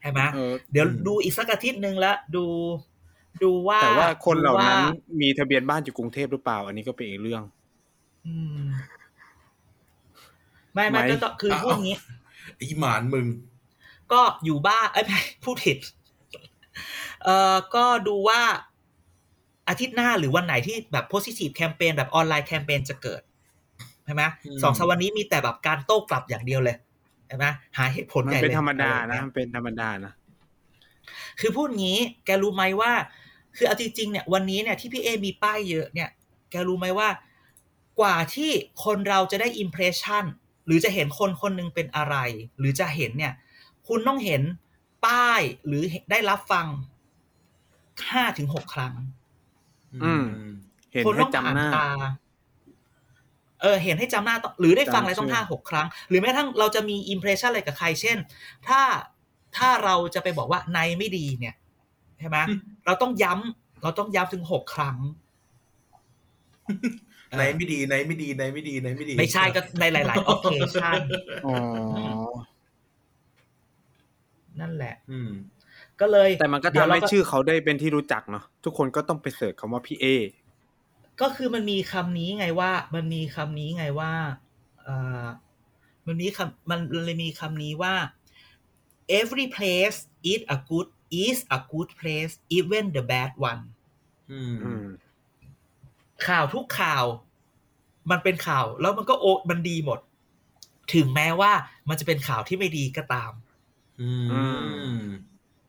[0.05, 2.45] ช่ไหมเออเดี๋ยวอืมดูอีกสักอาทิตย์หนึ่งแล้วดู
[3.43, 7.43] ดูว่า แต่ว่าคนเหล่านั้นดูว่มีทะเบียนบ้านอยู่กรุงเทพหรือเปล่า อันนี้ก็เป็นอีกเรื่อง
[8.25, 8.65] อืม
[10.73, 11.97] ไม่ไม่ไหมก็ต้องคือพูดงี้
[12.59, 13.25] อีหมานมึง
[14.11, 15.77] ก็อยู่บ้านเอ้ยไม่พูดผิด
[17.23, 18.41] เอ่อก็ดูว่า
[19.69, 23.21] อาทิตย์หน้าหรือวันไหนที่แบบ positive campaign แบบออนไลน์แคมเปญจะเกิด
[24.05, 26.75] ใช่ไหมอืมสองสามวันนี้มีแต่แบบการโต้กลับอย่างเดียวเลย
[27.27, 27.45] ใช่ไหม
[27.77, 30.13] หาเหตุผลมันใหญ่เป็นลยธรรมดาอไอย่งนะเงี้ยมันเป็นธรรมดานะ
[31.39, 32.91] คือพูดงี้ แกรู้ไหมว่า
[33.57, 36.09] คือเอาจริงๆเนี่ย วันนี้เนี่ยที่พี่เอมีป้ายเยอะเนี่ย
[36.51, 37.09] แกรู้ไหมว่า
[37.99, 38.51] กว่าที่
[38.83, 40.25] คนเราจะได้อิมเพรสชัน
[40.65, 42.15] หรือจะเห็นคนคนหนึงเป็นอะไร
[42.59, 43.33] หรือจะเห็นเนี่ย
[43.87, 44.41] คุณต้องเห็น
[45.05, 46.67] ป้ายหรือได้รับฟัง
[48.11, 48.93] ห้าถึงหกครั้ง
[50.03, 50.25] อืม
[50.91, 51.87] เห็นคนให้ต้องผ่านจำหน้าตา
[53.65, 58.17] เออเห็นให้จำหน้าต้องหรือได้ฟังอะไรต้องจำชื่อห้าหกครั้ง หรือแม้กระทั่งเราจะมีอิมเพรสชันอะไรกับใครเช่น
[58.67, 58.81] ถ้า
[59.57, 61.55] ถ้าเราจะไปบอกว่าในไม่ดีเนี่ย
[62.19, 64.97] ใช่ไหมอืมเราต้องย้ำเราต้องย้ำถึงหกครั้ง
[67.37, 71.01] ไหนไม่ดีไหนไม่ดีไหนไม่ดีไหนไม่ดี ไม่ใช่ก็ในหลายๆ o c a s i o n
[71.45, 71.55] อ๋อ
[74.59, 75.31] นั่นแหละ อืม
[76.01, 80.05] ก็เลย แต่มันก็เดี๋ยวทำเราให้ชื่อเขาได้เป็นที่รู้จักเนาะทุกคนก็ต้องไปเสิร์ชคำว่าพี่เอ
[81.21, 84.13] ก็คือมันมีคำนี้ไงว่า มันมีคำนี้ไงว่า
[84.83, 85.25] เอ่อ
[86.07, 87.93] มันมีคำมันเลยมีคำนี้ว่า
[89.19, 89.97] every place
[90.31, 90.87] is a good
[91.23, 93.63] is a good place even the bad one
[94.31, 94.85] อืมอืม
[96.27, 97.05] ข่าวทุกข่าว
[98.11, 99.99] มันเป็นข่าว แล้วมันก็โอมันดีหมด
[100.93, 101.51] ถึงแม้ว่า
[101.89, 103.31] มันจะเป็นข่าวที่ไม่ดีก็ตาม
[104.01, 104.11] อื
[104.97, 105.03] ม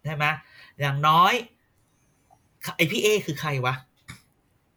[0.04, 0.24] ใช่ไหม
[0.80, 1.32] อย่างน้อย
[2.76, 3.74] ไอพี่เอคือใครวะ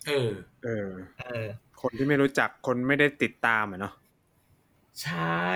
[0.08, 0.32] เออ
[0.63, 1.48] เออเออ
[1.82, 3.93] คนที่ไม่รู้จักคนไม่ได้ติดตามอะเนาะ
[5.04, 5.48] ใช่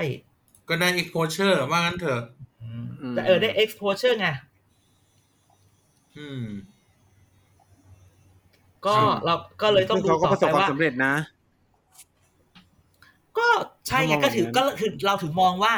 [0.69, 2.21] ก็ได้ exposure ว่างั้นเถอะ
[2.61, 4.27] อืมอืมแต่เออได้ exposure ไง
[6.17, 6.43] อืม
[8.85, 11.13] ก็อืมเราก็เลยต้องดูซึ่เขาก็ต่ประสอบไปความว่าสำเร็จนะ
[13.37, 13.47] ก็
[13.87, 15.73] ใช่ไงถ้ามองก็ถืออย่างนั้นก็ถือเราถึงมองว่า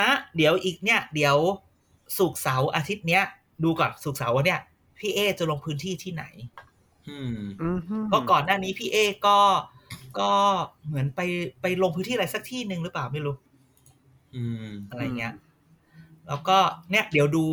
[0.00, 1.36] นะ เดี๋ยวอีกเนี่ย เดี๋ยว
[2.18, 3.24] สุกร์เสาร์อาทิตย์เนี้ย
[3.64, 4.60] ดูก่อนสุกร์เสาร์วันเนี้ย
[4.98, 6.65] พี่เอจะลงพื้นที่ที่ไหนอืมอืม
[8.08, 9.38] เพราะก่อนหน้านี้พี่เอก็
[10.18, 10.32] ก็
[10.86, 11.20] เหมือนไป
[11.62, 13.34] ไปลงพื้นที่อะไรสักที่หนึ่งหรือเปล่าไม่รู้
[14.34, 15.34] อืมอะไรเงี้ย
[16.28, 16.58] แล้วก็
[16.90, 17.44] เนี่ยเดี๋ยวดู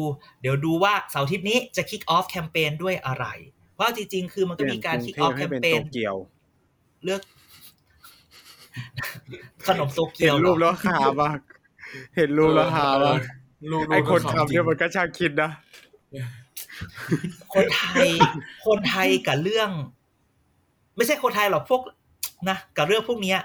[0.42, 3.26] เดี๋ยวดูว่าเสาร์อาทิตย์นี้จะ kick off แคมเปญด้วยอะไร
[3.74, 6.16] เพราะจริง ๆ คือมันเปก็ลี่ยนมีการกรุง kick เท off พแคให้มเป็นเปโตญเกียว
[7.04, 7.22] เลือก
[9.68, 11.40] ขนมโตเกีเห็ยนวเหรรูอปแล้วหามาก
[12.16, 13.20] เห็นรูปแล้วหามาก
[13.72, 15.50] ลูกไอคนลูกทำเนี่ยมันก็ช่างคิดนะ
[17.54, 18.08] คนไทย
[18.66, 19.70] คนไทยกับเรื่อง
[20.96, 21.82] ไม่ใช่คนไทยหรอกพวก
[22.50, 23.40] นะกับเรื่องพวกเนี้ย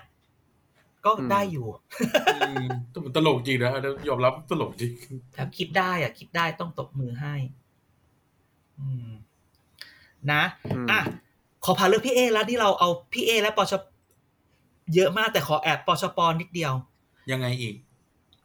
[1.05, 1.67] ก็อืมได้อยู่
[2.35, 2.67] อืม
[3.17, 3.71] ตลกจริงนะ
[4.09, 4.93] ยอมรับตลกจริง
[5.37, 7.35] ถ้าคิดได้อะคิดได้ต้องตบมือให้
[8.79, 9.11] อืม
[10.33, 10.43] นะ
[10.75, 11.01] อืมอะ
[11.65, 13.73] ขอพาเรื่องพี่เอแล้วที่เราเอาพี่เอและปช
[14.95, 16.73] เยอะมากแต่ขอแอบปชปนิดเดียว
[17.31, 17.75] ยังไงอีก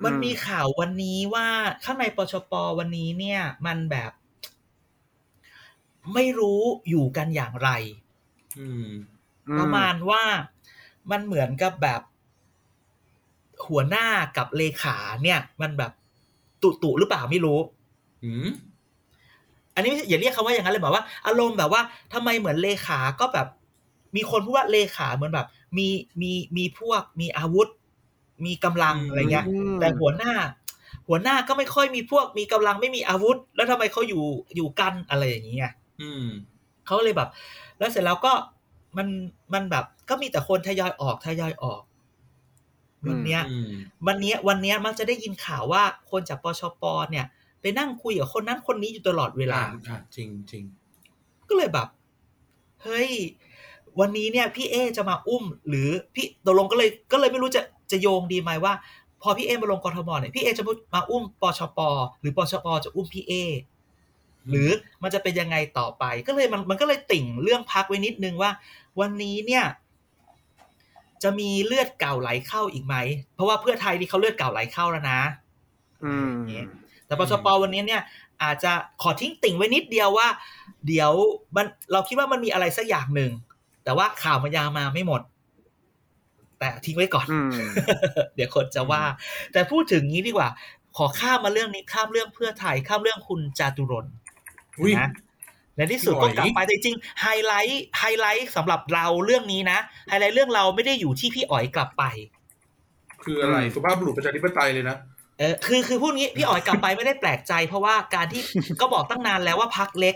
[0.05, 1.47] มันมีข่าววันนี้ว่า
[1.83, 4.11] ข้างในปชปวันนี้เนี่ย มันแบบ
[6.13, 7.69] ไม่รู้อยู่กันอย่างไร
[8.59, 8.89] อืม
[9.59, 10.23] ประมาณว่า
[11.11, 12.01] มันเหมือนกับแบบ
[13.67, 15.91] หัวหน้ากับเลขาเนี่ย มันแบบ
[16.61, 17.59] ตุตุหรือเปล่าไม่รู้
[18.23, 18.49] อืม
[19.75, 21.81] อันนี้ไม่ใช่อย่าเรียกคำว่าอย่างนั้นเลยแบบว่า อารมณ์แบบว่า
[22.13, 23.47] ทำไมเหมือนเลขาก็แบบ
[24.15, 25.87] มีคนพูดว่าเลขาเหมือนแบบ มี
[26.21, 27.67] มีมีพวกมีอาวุธ
[28.45, 30.33] มีกำลังอะไรเงี้ยอืมแต่หัวหน้า
[31.07, 34.23] หัวหน้าก็ไม่ค่อยมีพวกมีกำลังไม่มีอาวุธ แล้วทำไมเขาอยู่
[34.55, 35.71] อยู่กันอะไรอย่างเงี้ย
[36.03, 36.27] อืม
[36.85, 37.29] เขาเลยแบบ
[37.79, 38.33] แล้วเสร็จแล้วก็
[38.97, 39.07] มัน
[39.53, 41.81] มันแบบ ก็มีแต่คนทยอยออกทยอยออก
[43.07, 43.69] วันเนี้ยอืม
[44.07, 47.25] วันเนี้ยวันเนี้ยมักจะได้ยินข่าวว่าคนจากปชปเนี่ย
[47.61, 50.63] ไปนั่งคุยกับคนนั้นคนนี้อยู่ตลอดเวลาอ่าอ่าจริงจริง
[51.49, 51.87] ก็เลยแบบ
[52.83, 53.11] เฮ้ย
[53.99, 57.61] วันนี้เนี่ย พี่เอจะมาอุ้ม หรือพี่ตกลงก็เลยก็เลยไม่รู้จะ
[57.91, 58.73] จะโยงดีไหมว่า
[59.21, 61.79] พอพี่เอมาลงกทมเนี่ยพี่เอจะมาอุ้มปชป
[62.19, 63.33] หรือปชปจะอุ้มพี่เอ
[64.49, 64.69] หรือ
[65.03, 68.51] มันจะเป็นยังไงต่อไป ก็เลยมันมันก็เลยติ่งเรื่องพักไว้นิดนึงว่า
[68.99, 69.65] วันนี้เนี่ย
[71.23, 72.95] จะมีเลือดเก่าไหลเข้าอีกไหม
[73.33, 75.19] เพราะว่าเพื่อไทยที่เขาเลือดเก่าไหลเข้าแล้วนะ
[76.05, 76.33] อืม
[77.05, 78.01] แต่ปชปวันนี้เนี่ย
[78.43, 80.27] อาจจะขอทิ้งติ่งไว้นิดเดียวว่า
[80.87, 81.11] เดี๋ยว
[81.55, 83.31] มันเราคิดว่ามันมีอะไรสักอย่างหนึ่ง
[83.83, 85.21] แต่ว่าข่าวมันยาวมาไม่หมด
[86.59, 87.51] แต่ทิ้งไว้ก่อนอืม
[88.35, 89.03] เดี๋ยวคนจะว่า
[89.53, 90.49] แต่พูดถึงนี้ดีกว่า
[90.97, 94.22] ขอข้ามมาเรื่องนี้ข้ามเรื่องเพื่อไทยข้ามเรื่องคุณจาตุรนต์อุ้ย
[94.99, 95.09] นะ
[95.77, 102.03] ในที่สุดพี่ก็อ๋อยกลับไปแต่จริงๆ highlight highlight สำหรับเราเรื่องนี้นะไฮไลท์เรื่องเราไม่ได้อยู่ที่พี่อ๋อยกลับไป
[103.23, 104.97] คืออะไรอืมสุภาพบุรุษประชาธิปไตยเลยนะ
[105.39, 108.41] เออคือคือพูดงี้พี่อ๋อยกลับไปไม่ได้แปลกใจ เพราะว่าการที่
[108.81, 110.15] ก็บอกตั้งนานแล้วว่าพักเล็ก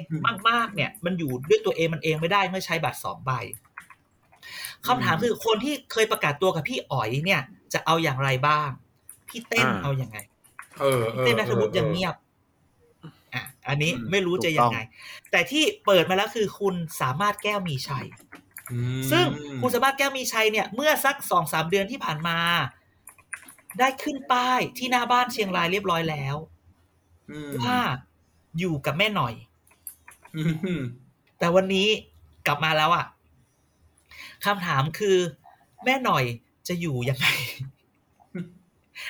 [0.49, 3.31] มากๆ เนี่ย มันอยู่ด้วยตัวเองมันเองไม่ได้เมื่อใช้บัตรสองใบ
[4.87, 7.41] คำถามคือคนที่เคยประกาศตัวกับพี่อ๋อยเนี่ย
[7.73, 8.69] จะเอาอย่างไรบ้าง
[9.29, 10.17] พี่เต้นอ่าเอาอย่างไง
[10.79, 12.15] เออเอพี่อเต้นนัทวุฒิเออยังเงียบ
[13.33, 14.79] อะอันนี้อืมไม่รู้จะถูกยัต้งองไง
[15.31, 18.05] แต่ที่เปิดมาแล้วคือคุณสามารถแก้วมีชัย
[18.71, 19.25] อืมซึ่ง
[19.61, 22.37] คุณสามารถแก้วมีชัยเนี่ย เมื่อสักสองสามเดือนที่ผ่านมา
[23.79, 26.35] ได้ขึ้นป้ายที่หน้าบ้านเชียงรายเรียบร้อยแล้ว
[27.31, 27.79] อืมว่า
[28.59, 29.33] อยู่กับแม่หน่อย
[30.35, 30.83] ออืม
[31.39, 31.87] แต่วันนี้
[32.47, 33.05] กลับมาแล้วอะ
[34.45, 35.17] คำถามคือ
[35.85, 36.23] แม่หน่อย
[36.67, 37.27] จะอยู่ยังไง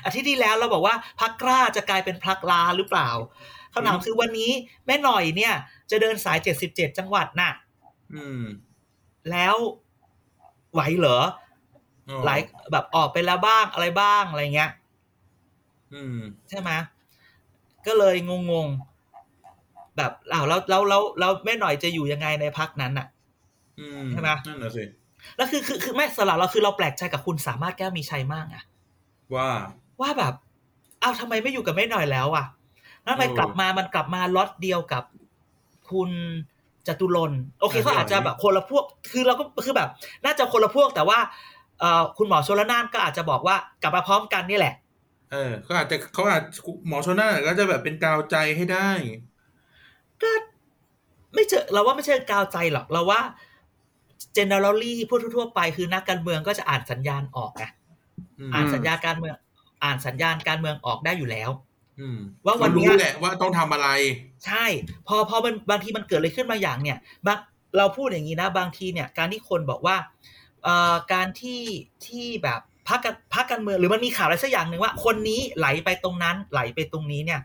[0.06, 3.10] อาทิตย์ที่แล้วเราบอกว่าพักกล้าจะกลายเป็นพักลาหรือเปล่า
[3.74, 4.52] คำถามคือวันนี้
[4.86, 5.54] แม่หน่อยเนี่ย
[5.92, 7.52] จะเดินสายเจ็ดสิบเจ็ดจังหวัดน่ะ
[8.16, 8.42] อืม
[9.32, 9.56] แล้ว
[10.74, 11.20] ไหวเหรอ
[12.10, 12.40] อ๋อหลาย
[12.72, 14.72] แบบออกไปแล้วบ้างอะไรบ้างอะไรเงี้ย
[15.94, 16.72] อืมใช่ไหม
[17.88, 18.16] ก็เลย
[18.52, 23.08] งงๆแบบอ้าวแล้วแล้วแล้วแล้วแม่หน่อยจะอยู่ยังไงในพักนั้นน่ะ
[23.80, 24.84] อืมใช่ไหมนั่นน่ะสิ
[25.36, 28.64] แล้วคือคือคือแม่สลับเราคือเราแปลกใจกับคุณสามารถแก้วมีชัยมากอะ
[29.36, 29.50] ว่า
[30.02, 30.34] ว่าแบบ
[31.02, 32.46] อ้าวทำไมไม่อยู่กับแม่หน่อยแล้วอะ
[33.08, 35.04] แล้วทำไมเออกลับมามันกลับมาล็อตเดียวกับ
[35.91, 36.10] คุณ
[36.88, 39.89] จตุรนต์โอเคอ่าเขาอาจจะพี่อ๋อยแบบคนละพวก คือเราก็คือแบบ
[40.26, 41.20] น่าจะคนละพวกแต่ว่า
[41.80, 44.74] เอ่อคุณหมอชลนานก็อาจจะบอกว่ากลับมาพร้อมกันนี่แหละ
[45.32, 46.43] เออเขาอาจจะเขาอาจ
[46.88, 48.89] หมอชนน่าก็จะแบบเป็นกาวใจให้ได้
[50.22, 50.32] ก็
[51.34, 53.22] ไม่เจอเราว่าไม่ใช่กาวใจหรอกเราว่า
[54.38, 57.63] generally พูดทั่วๆไปคือนักการเมืองก็จะอ่านสัญญาณออกไง
[58.39, 59.36] มอ่านสัญญาการเมือง
[59.84, 61.67] อ่านสัญญาณการเมืองออกได้อยู่แล้วอืม
[62.46, 63.90] ว่าวันเขาเนี้รู้ยแหละว่าต้องทำอะไร
[64.46, 64.66] ใช่
[65.08, 67.38] พอพอมันบางทีมันเกิดอะไรขึ้นบางอย่างเนี่ยบาง
[67.78, 69.96] เราพูดอย่างนี้นะบางทีเนี่ยการที่คนบอกว่า
[70.64, 71.62] เอ่อการที่
[72.06, 77.42] ที่แบบพักกันพักการเมืองหรือมันมีข่าวอะไรสักอย่างหนึ่งว่า คนนี้ไหลไปตรงนั้นไหลไปตรงนี้เนี่ย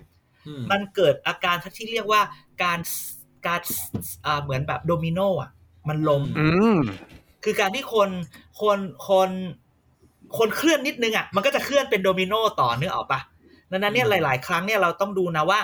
[0.47, 2.21] อืมมันเกิดอาการที่เรียกว่า
[2.63, 2.79] การ
[3.47, 3.61] การ
[4.27, 5.51] อ่าเหมือนแบบโดมิโนอะ
[5.89, 6.79] มันล้มอืม
[7.45, 8.11] คือการที่คน
[8.63, 9.31] คนคน
[10.39, 13.21] คนเคลื่อนนิดนึงอะมันก็จะเคลื่อนเป็นโดมิโนต่อเนื้อออกปะ
[13.73, 15.61] ดังนั้นเนี่ยหลาย ๆ ครั้งเนี่ยเราต้องดูนะว่า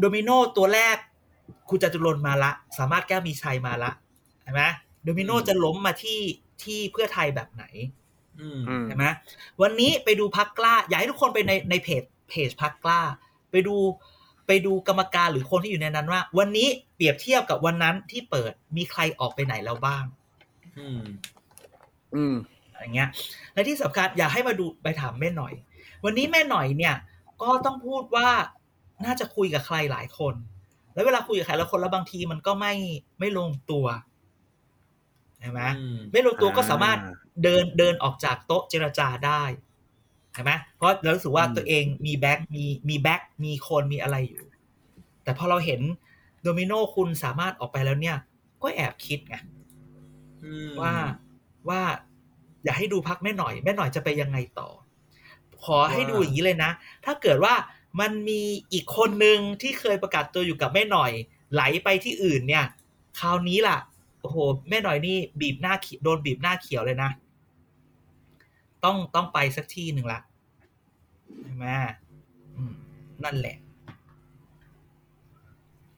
[0.00, 0.96] โดมิโนตัวแรก
[1.68, 3.90] คุณจาตุรนต์มาละ สามารถแก้วมีชัยมาละ
[4.42, 4.62] เห็นไหม
[5.04, 6.20] โดมิโนจะล้มมาที่
[6.64, 7.64] ที่เพื่อไทยแบบไหน
[8.40, 9.06] อืมอืมเห็นไหม
[9.62, 13.00] วันนี้ไปดูพรรคกล้า อยากให้ทุกคนไปในในเพจเพจพักกล้า
[13.50, 13.76] ไปดู
[14.46, 20.04] ไปดูกรรมการหรือคนที่อยู่ในนั้นว่า วันนี้เปรียบเทียบกับวันนั้นที่เปิดมีใครออกไปไหนแล้วบ้าง
[20.78, 21.00] อืม
[22.14, 22.34] อืม
[22.80, 23.08] อย่างเงี้ย
[23.52, 25.52] และที่สำคัญอยากให้มาดูไปถามแม่หน่อย
[26.04, 26.94] วันนี้แม่หน่อยเนี่ย
[27.42, 28.28] ก็ต้องพูดว่า
[29.04, 30.34] น่าจะคุยกับใครหลายคน
[30.94, 32.74] แล้วเวลาคุยกับใครแล้วคนแล้วบางทีมันก็ไม่
[33.18, 33.86] ไม่ลงตัว
[35.40, 39.42] ใช่ไหมอืมไม่ลงตัวก็สามารถอ่าเดินเดินออกจากโต๊ะเจรจาได้
[40.34, 44.46] ใช่ไหมเพราะเรารู้สึกว่าอืมตัวเองมีแบ็คมีมีแบ็คมีคนมีอะไรอยู่
[45.24, 45.80] แต่พอเราเห็น
[46.42, 48.16] โดมิโนคุณสามารถออกไปแล้วเนี่ย
[48.62, 49.36] ก็แอบคิดไง
[50.44, 50.94] อืมว่า
[51.68, 51.80] ว่า
[52.64, 54.68] อยากให้ดูพักแม่หน่อย แม่หน่อยจะไปยังไงต่อ
[55.66, 56.70] ขอให้ดูอย่างนี้เลยนะ
[57.04, 57.54] ถ้าเกิดว่า
[58.00, 61.12] มันมีอีกคนหนึ่งที่เคยประกาศตัวอยู่กับแม่หน่อย
[61.52, 62.64] ไหลไปที่อื่นเนี่ย
[63.18, 63.78] คราวนี้ล่ะ
[64.20, 64.36] โอ้โห
[64.68, 67.10] แม่หน่อยนี่บีบหน้าเขียวโดนบีบหน้าเขียวเลยนะ
[68.84, 70.20] ต้องต้องไปสักที่หนึ่งละ
[71.42, 71.66] ใช่ไหม
[72.56, 72.74] อืม
[73.24, 73.56] นั่นแหละ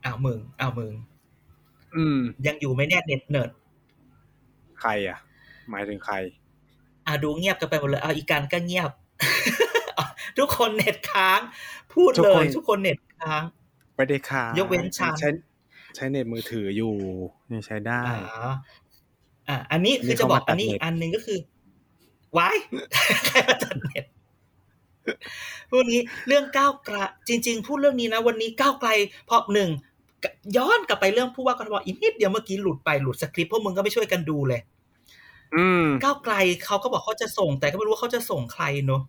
[0.04, 0.92] อ้าวมึงอ้าวมึง
[1.94, 3.50] อืม ยังอยู่ไหมเนี่ยเน็ตเนิร์ด
[4.80, 5.18] ใครอะ
[5.70, 6.14] หมายถึงใคร
[7.06, 8.90] อะดูเงียบกันไปหมดเลยเอาอีการก็เงียบ
[10.38, 11.40] ทุกคนเน็ตค้าง
[11.94, 13.42] พูดทุกเลคนยทุกคนเน็ตค้าง
[13.96, 15.28] ไม่ได้ค่ะยกเว้นฉันใช้
[15.96, 16.94] ใช้เน็ตมือถืออยู่
[17.52, 18.52] ยังใช้ได้อ่า
[19.48, 21.38] อะอันนี้คือจะบอกอันนี้อีกอันหนึ่งก็คือ
[22.32, 22.48] ไว้
[23.26, 24.04] ใครมาจัดเน็ต
[25.70, 26.96] พวกนี้เรื่องก้าวไกล
[27.28, 28.90] จริง ๆ พูดเรื่องนี้นะวันนี้ก้าวไกล
[29.26, 29.70] เพราะหนึ่ง
[30.56, 34.77] ย้อนกลับไปเรื่องผู้ว่ากทมอีกนิดเดียวเมื่อกี้หลุดไปหลุดสคริปต์พวกมึงก็ไม่ช่วยกันดูเลยอืม
[36.04, 36.34] ก้าวไกล
[36.64, 39.02] เขาก็บอกเขาจะส่ง แต่ก็ไม่รู้ว่าเขาจะส่งใครเนอะ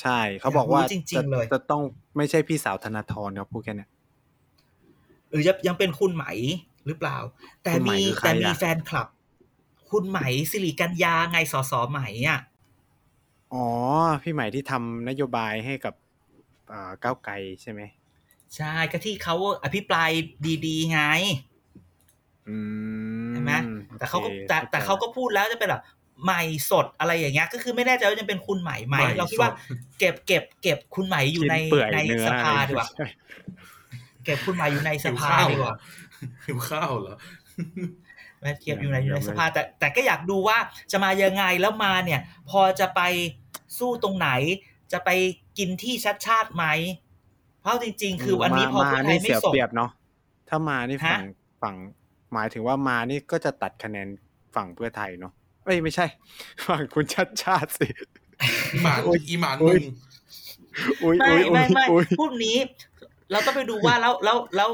[0.00, 1.82] ใช่เขาบอกว่าอยากรู้จริงๆจะเลยจะต้อง
[2.16, 3.90] ไม่ใช่พี่สาวธนาธรครับพูดแค่เนี้ย
[5.30, 6.24] หรือยังยังเป็นคุณไหม
[6.86, 7.18] หรือเปล่า
[7.64, 9.08] แต่คุณไหมมีคือใครแต่มีอะแฟนคลับ
[9.90, 12.40] คุณไหมสิริกัญญาไงสอสอไหมอะ
[13.52, 13.66] อ๋อ
[14.22, 15.94] พี่ใหม่ที่ทำนโยบายให้กับ
[16.72, 17.80] อ่าก้าวไกลใช่ไหม
[18.56, 20.10] ใช่ก็ที่เขาอภิปราย
[20.66, 21.51] ดี ๆ ไงอืม
[23.32, 23.52] ใช่ไหม
[23.98, 25.82] แต่เขาก็โอคแต่แต่ใจเขาก็พูดแล้วจะเป็นแบบ
[26.24, 33.06] ใหม่สดอะไรอย่างเงี้ยก็คือไม่แน่ใจว่าจะเป็นคุณไหมไหมใหม่เราคิดว่าสดเก็บเก็บ เก็บคุณไหมอยู่ในกิเปื่อยในเนื้อสภาดีกว่าใช่
[34.24, 35.76] เก็บคุณไหมอยู่ในสหิวภาข้าวดีเหกรอว่า
[36.46, 37.16] หิวข้าวเหรอ
[38.40, 40.58] แม่เทียบอยู่ในอยู่ในสภาแต่แต่ก็อยากดูว่า
[40.92, 43.00] จะมายังไงแล้วมาเนี่ย พอจะไป
[43.78, 44.28] สู้ตรงไหน
[44.92, 45.10] จะไป
[45.58, 46.64] กินที่ชัดชาติไหม
[47.60, 49.90] เพราะจริง ๆ คือวันนี้พอมาเพื่อไทนี่ยไม่เสียส่งเปรียบเนาะ
[50.48, 51.16] ถ้ามานี่ฝั่งฮะ
[51.62, 51.74] ฝั่ง
[52.32, 54.08] หมายถึงว่ามานี่ก็จะตัดคะแนน
[54.54, 55.32] ฝั่งเพื่อไทยเนาะ
[55.64, 56.06] เอ้ยไม่ใช่
[56.66, 57.86] ฝั่งคุณชัดชาติสิ
[58.72, 59.82] อีหมานโอ้ยอีหมานโอ้มึยง
[61.02, 62.56] อุ้ยไม่อุ้ยอุ้ไม่ยไม่อุ้ยพูดนี้
[63.30, 64.70] เราต้องไปดูว่าแล้วแล้วแล้ว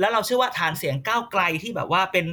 [0.00, 2.26] แล้วเราเชื่อว่าฐานเสียงก้าวไกลที่แบบว่าเป็น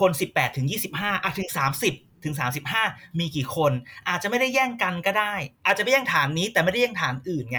[0.00, 1.94] คนสิบแปดถึงยี่สิบห้าอะถึงสามสิบ
[2.24, 2.84] ถึงสามสิบห้า
[3.18, 3.72] มีกี่คน
[4.08, 5.34] อาจจะไม่ได้แย่งกันก็ได้
[5.66, 7.58] อาจจะไม่แย่งฐานนี้ แต่ไม่ได้แย่งฐานอื่นไง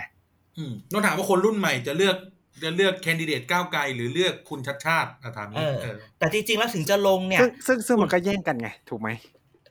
[0.57, 2.15] อืมต้องถามว่าคนรุ่นใหม่จะเลือก
[2.61, 9.09] จะเลือก candidate ก้าวไกลหรือเลือกคุณชัชชาติอะถามนี้เออเออแต่จริงๆแล้วถึงจะลงเนี่ยซึ่งซึ่งซึ่งมันก็แย่งกันไง ถูกไหม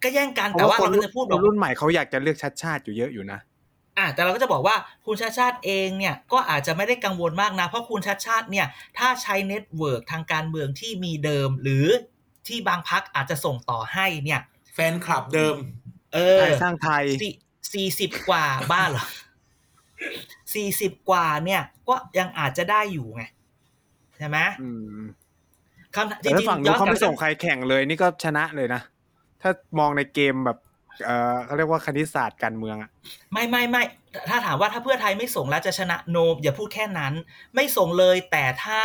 [0.05, 3.41] ก็แย่งกันเพแต่ราะว่าว่าคนเราก็จะพูดคบอกนรุ่นใหม่เขาอยากจะเลือกชัชชาติอยู่เยอะอยู่นะ
[3.99, 4.76] อะแต่เราก็จะบอกว่า
[5.07, 8.66] คุณชัชชาติเองเนี่ยก็อาจจะไม่ได้กังวลมากนะ เพราะคุณชัชชาติเนี่ย
[8.99, 11.87] ถ้าใช้ network ทางการเมืองที่มีเดิม หรือ
[12.49, 14.41] ที่บางพรรคอาจจะส่งต่อให้เนี่ย
[14.74, 15.57] แฟนคลับเดิม
[16.14, 17.33] เออไทยสร้างไทยสี่
[17.72, 19.07] สี่สิบกว่าบ้านเหรอ
[20.55, 23.23] สี่สิบกว่าเนี่ย ก็ยังอาจจะได้อยู่ไง
[24.19, 24.69] ใช่ไหมอื
[25.01, 25.05] ม
[25.95, 28.81] คำถามจแต่ริถ้างฝั่งๆนู้ย้อนนเขากลับไม่ส่งใครแข่งเลย นี่ก็ชนะเลยนะ
[29.43, 30.59] ถ้ามองในเกมแบบ
[31.05, 32.91] เออเขาเรียกว่าคณิตศาสตร์การเมืองอะ
[33.33, 33.83] ไม่ไม่ไม่
[34.29, 37.13] ถ้าถามว่าถ้าเพื่อไทยไม่ส่งแล้วจะชนะ no อย่าพูดแค่นั้น
[37.55, 38.83] ไม่ส่งเลยแต่ถ้า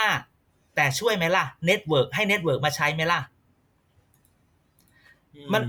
[0.75, 3.21] แต่ช่วยไหมล่ะ network ให้ network มาใช้ไหมล่ะ
[5.53, 5.61] มัน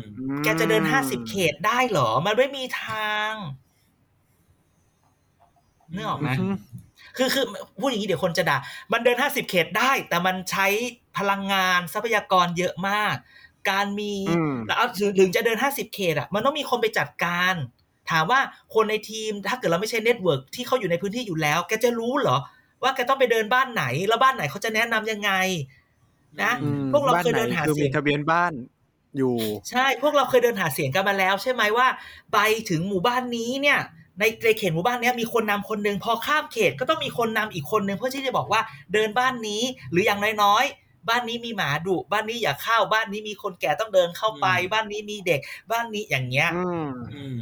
[0.45, 3.33] แกจะเดินห้าสิบเขตได้เหรอ มันไม่มีทาง
[5.95, 6.57] นึกออกไหมอืม
[7.17, 7.45] คือคือ
[7.81, 8.59] พูดอย่างนี้เดี๋ยวคนจะด่า
[8.93, 10.67] มันเดินห้าสิบเขตได้ แต่มันใช้
[11.19, 13.17] พลังงานทรัพยากรเยอะมาก
[13.71, 17.55] การมีอืมแล้วเอาถึงถึงจะเดินห้าสิบเขตอะ มันต้องมีคนไปจัดการ
[18.11, 18.41] ถามว่า
[18.75, 22.39] คนในทีมถ้าเกิดเราไม่ใช่ network ที่เขาอยู่ในพื้นที่อยู่แล้ว แกจะรู้เหรอ
[22.83, 25.31] ว่าแกต้องไปเดินบ้านไหน แล้วบ้านไหนเขาจะแนะนำยังไง
[26.43, 28.53] นะอืมพวกเราบ้านเคยเดินไหหาคือเสีมียงทะเบียนบ้าน
[29.19, 29.37] อยู่
[29.71, 31.87] ใช่ พวกเราเคยเดินหาเสียงกันมาแล้ว ใช่ไหมว่า
[32.33, 32.39] ไป
[32.71, 33.79] ถึงหมู่บ้านนี้เนี่ย
[34.19, 38.61] ในในเขตหมู่บ้านเนี้ยมีคนนำคนหนึ่งพอข้ามเขตก็ต้องมีคนนำอีกคนหนึ่งเพื่อที่จะบอกว่า
[38.93, 45.41] เดินบ้านนี้หรืออย่างน้อยๆ บ้านนี้มีหมาดุบ้านนี้อย่าเข้าบ้านนี้มีคนแก่ต้องเดินเข้าไป บ้านนี้มีเด็ก
[45.71, 47.39] บ้านนี้อย่างเงี้ยอืมอืม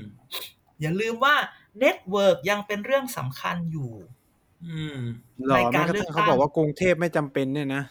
[0.80, 1.34] อย่าลืมว่า
[1.78, 3.92] network ยังเป็นเรื่องสำคัญอยู่
[4.66, 4.98] อืม
[5.46, 7.82] หรอในแม้การกระเลืทั่อกงเขาตั้งบอกว่ากรุงเทพไม่จำเป็นเนี่ยนะ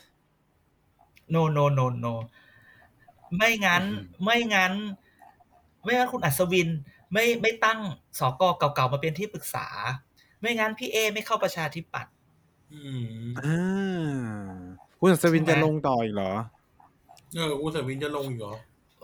[1.33, 2.13] no no no no
[3.37, 3.83] ไม่งั้น
[4.23, 4.73] ไม่งั้น
[5.83, 6.69] ไม่งั้นคุณอัศวิน
[7.13, 7.79] ไม่ไม่ตั้ง
[8.19, 9.67] สกเก่าๆมาเป็นที่ปรึกษา
[10.39, 12.13] ไม่งั้นพี่เอ ไม่เข้าประชาธิปัตย์
[12.73, 14.51] อืมอ่า
[14.99, 16.31] คุณอัศวินใช่จะไหมลงต่ออีกเหรอ
[17.35, 18.53] เอออุตสาหวินจะลงอีกเหรอ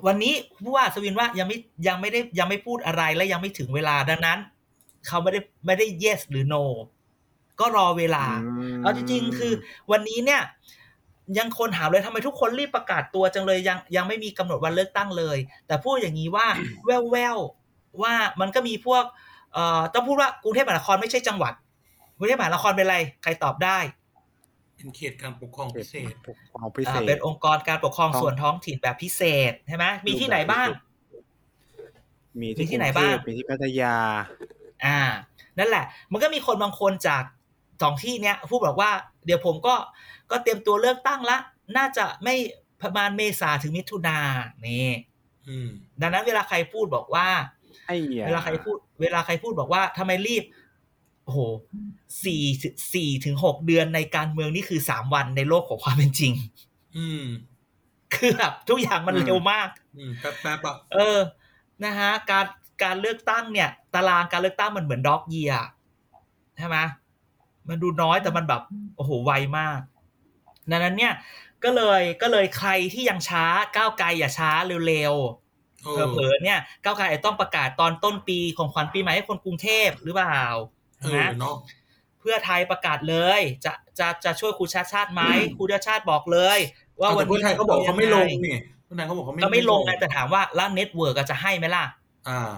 [0.07, 0.33] วันนี้
[0.63, 4.39] ผู้ว่าอัศวินว่ายังไม่ยังไม่ได้ยังไม่พูดอะไรและยังไม่ถึงเวลาดังนั้น
[5.07, 6.63] เขาไม่ได้ไม่ได้ yes หรือ no
[7.59, 8.25] ก็รอเวลา
[8.75, 9.53] มเอาจริงๆคือ
[9.91, 10.41] วันนี้เนี่ย
[11.37, 15.37] ยังคนถามเลยทำไมทุกคนรีบประกาศตัวจังเลยยังยังไม่มีกำหนดวันเลือกตั้งเลย
[15.67, 16.47] แต่พูดอย่างนี้ว่า
[16.85, 17.60] แววแววๆ
[18.01, 19.03] ว่ามันก็มีพวก
[19.53, 21.53] เอ่อต้องพูดว่ากรุงเทพมหานครไม่ใช่จังหวัด
[22.17, 23.79] กรุงเทพมหานครเป็นอะไร ใครตอบได้
[24.75, 29.21] เป็นเขตการปกครองพิเศษปกครองพิเศอ่าษเป็นองค์กรการปกครองท้องส่วนท้องถิ่นแบบพิเศ
[29.51, 30.67] ษใช่ไหมมีที่ไหนบ้าง
[32.39, 33.95] มีมีที่ที่ไหนกรุงเทพบ้างมีที่พัทยา
[34.85, 34.99] อ่า
[35.59, 37.23] นั่นแหละ มันก็มีคนบางคนจาก
[37.81, 38.91] สองที่เนี้ยพูดบอกว่า
[39.25, 39.75] เดี๋ยวผมก็
[40.31, 41.37] ก็เตรียมตัวเลือกตั้งละ
[41.77, 42.35] น่าจะไม่
[42.81, 44.17] ประมาณเมษาถึงมิถุนา
[44.67, 44.89] นี่
[45.47, 45.69] อืม
[46.01, 47.60] ดังนั้นเวลาใครพูดบอกว่าไอ้ยา
[48.27, 50.43] เวลาใครพูด เวลาใครพูดบอกว่าทำไมรีบ
[51.25, 51.39] โอ้โห
[52.23, 52.43] สี่
[52.93, 56.33] สี่ถึงหกเดือนในการเมืองนี่คือสามวันในโลกของความเป็นจริง
[56.97, 57.25] อืม
[58.15, 61.19] คือแบบทุกอย่างมันเร็วมาก อืมแป๊บแป๊บๆอะเออ
[61.83, 62.45] นะฮะ การ
[62.83, 65.53] การเลือกตั้งเนี่ย ตารางการเลือกตั้งมันเหมือนด็อกเยีย
[66.57, 66.77] ใช่ไหม
[67.69, 68.61] มันดูน้อยแต่มันแบบ
[68.95, 69.79] โอ้โหไวมาก
[70.71, 71.13] ดังนั้นเนี่ย
[71.63, 75.50] ก็เลยก็เลยใครที่ยังช้าก้าวไกลอย่าช้าเร็วเอๆ
[75.81, 80.43] เผลออๆเนี่ยก้าวไกลอาจจะต้องประกาศตอนต้นปีของขวัญปีใหม่ให้คนกรุงเทพหรือเปล่า
[81.01, 81.55] เออนะเนาะ
[82.19, 85.23] เพื่อไทยประกาศเลย จะจะจะช่วยคุณชาติชาติไหม
[85.59, 86.59] คุณชาติชาติบอกเลย
[86.99, 91.85] ว่าเอาวัแต่นเพื่อนี้ไทยเขาบอกเขาไม่ลงยังไงนี่เพื่อไทยเขาบอกเขาไม่ก็ไม่ลงไงแต่ถามว่าแล้ว network จะให้ไหมล่ะ
[92.29, 92.53] อ่า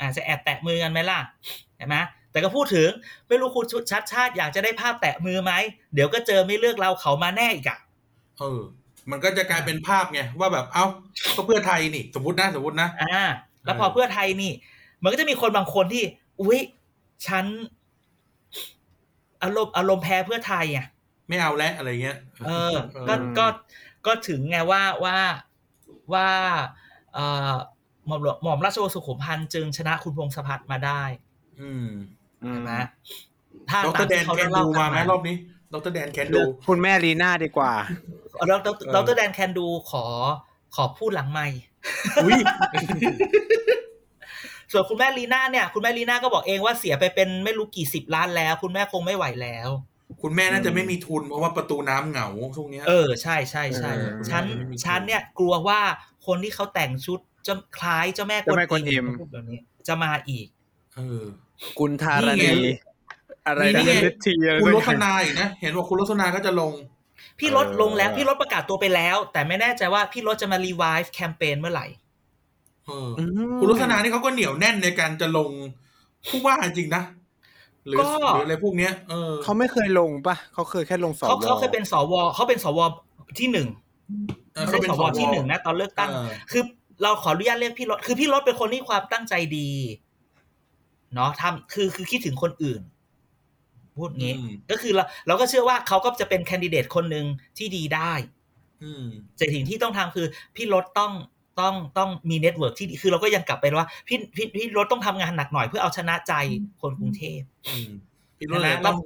[0.00, 1.18] อาจจะแอบแตะมือกันไหมล่ะ
[1.76, 1.96] เห็นไหม
[2.32, 2.88] แต่ก็พูดถึง
[3.28, 5.52] ไม่รู้คุณชัชชาติอยากจะได้ภาพแตะมือไหม
[5.94, 7.78] เดี๋ยวก็เจอไม่เลือกเราเขามาแน่อีกอะ
[8.38, 8.60] เออ
[9.10, 10.84] มันก็จะกลายเป็นภาพไงว่าแบบเอ้า
[11.36, 13.24] ก็เพื่อไทยนี่ สมมตินะสมมตินะอ่า
[13.64, 14.52] แล้วเออพอเพื่อไทยนี่
[15.02, 16.04] มันก็จะมีคนบางคนที่
[16.40, 16.58] อุ๊ย
[17.26, 17.44] ฉัน
[19.42, 20.86] อารมณ์อารมณ์แพ้เพื่อไทยอะ
[21.28, 22.74] ไม่เอาแล้วอะไรเงี้ย เออ
[23.08, 23.46] ก็ก็
[24.06, 25.16] ก็ถึงไงว่าว่า
[26.12, 26.28] ว่า
[27.14, 27.52] เอ่อ
[28.06, 31.02] หม่อมหลวงหม่อมราชวงศ์สุขุมพันธ์จึงชนะคุณพงศพัฒน์มาได้
[31.60, 31.86] อืม
[32.44, 32.72] อืมใช่ไหม
[33.70, 35.36] ถ้าดตารมแดที่นเขาแคนเล่าดูกัมานไหมมารอบนี้
[35.72, 37.72] ดรแดนแคนเลืดูอกคุณแม่ลีน่าดีกว่า
[38.48, 40.04] เราเราเออเราตัวแดนแคนดูขอ
[40.74, 41.46] ขอพูดหลังไม่
[42.24, 42.40] อุ้ย
[44.72, 49.68] ส่วนคุณแม่ลีน่าเนี่ย คุณแม่ลีน่าก็บอกเองว่าเสียไปเป็นไม่รู้กี่สิบล้านแล้ว คุณแม่คงไม่ไหวแล้ว
[50.22, 55.80] คุณแม่น่าจะไม่มีทุนเพราะว่าประตูน้ำเหงาช่วงเนี้ยเออใช่ใช่ใช่เออฉันไม่มีฉันเนี่ยกลัวว่า
[56.26, 60.46] คนที่เขาแต่งชุดจะคล้ายเจ้าแม่เจ้าแม่กวนอิมพูดแบบนี้จะมาอีก
[60.96, 61.22] เออ
[61.78, 62.48] กุณธารนี่ณีไง
[63.46, 66.72] อะไรนี่นะไงฤทธีอะไรคุณสัรกอสย่างนาอีกนะ เห็นว่าคุณรสนาก็จะลง
[67.38, 71.86] พี่รถเออลงแล้ว พี่รถประกาศตัวไปแล้ว แต่ไม่แน่ใจว่าพี่รถจะมารีไวฟ์แคมเปญเมื่อไหร่
[72.86, 75.50] เอออืมคุณรสนานี่เขาก็เหนียวแน่นในการจะลง
[76.28, 77.02] ผู้ว่าจริงนะ
[77.86, 82.80] หรือก็หรืออะไรพวกเนี้ยเออเขาไม่เคยลงปะเขาเคยแค่ลงสวเขาเขาเคยเป็นสวเขาเป็นสว
[83.38, 83.68] ที่หนึ่ง
[84.54, 86.62] เออเขาเป็นสวที่หนึ่งนะ ตอนเลือกตั้งเออคือ
[87.02, 89.70] เราขออนุญาตเรียกพี่รถคือพี่รถเป็นคนที่ความตั้งใจดี
[91.14, 92.82] เนาะทำคือคือคิดถึงคนอื่น
[93.96, 97.26] พูดงี้อืมก็คือเราเราก็เชื่อว่าเขาก็จะเป็นแคนดิเดตคนหนึ่ง
[97.58, 98.12] ที่ดีได้
[98.82, 99.04] อืม
[99.36, 100.26] แต่สิ่งที่ต้องทำคือ
[100.56, 101.12] พี่รถต้อง
[101.60, 106.32] ต้องต้องมี network ที่ดีคือเราก็ยังกลับไปว่าพี่พี่พี่รถต้องทำงานหนักหน่อยเพื่อเอาชนะใจ
[106.80, 107.88] คนกรุงเทพอืม
[108.38, 108.98] พี่รุ่นเลยนะต้อง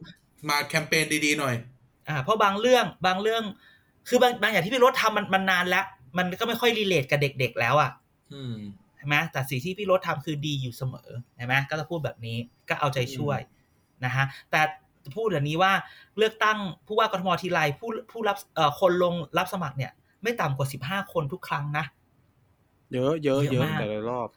[0.48, 1.54] มาแคมเปญดีๆหน่อย
[2.08, 3.42] อ่า เพราะบางเรื่องบางเรื่อง
[4.08, 5.84] คือบางบางอย่างที่พี่รถทำมันมันนานแล้ว
[6.18, 7.90] มันก็ไม่ค่อย relate กับเด็กๆแล้วอะ
[8.34, 8.56] อืม
[8.96, 12.36] ใช่ไหมแต่สิ่งที่พี่รถทำคือดีอยู่เสมอใช่ไหมก็จะพูดแบบนี้
[12.68, 13.38] ก็เอาใจช่วย
[14.04, 14.60] นะฮะแต่
[15.16, 15.72] พูดแบบนี้ว่า
[16.18, 19.92] เลือกตั้งผู้ว่ากทมทีไรผู้ผู้รับเอ่อคนลงรับสมัครเนี่ย
[20.22, 21.84] ไม่ต่ำกว่าสิบห้าคนทุกครั้งนะ
[22.92, 24.28] เยอะเยอะเยเยอะอะมากแต่ละรอบ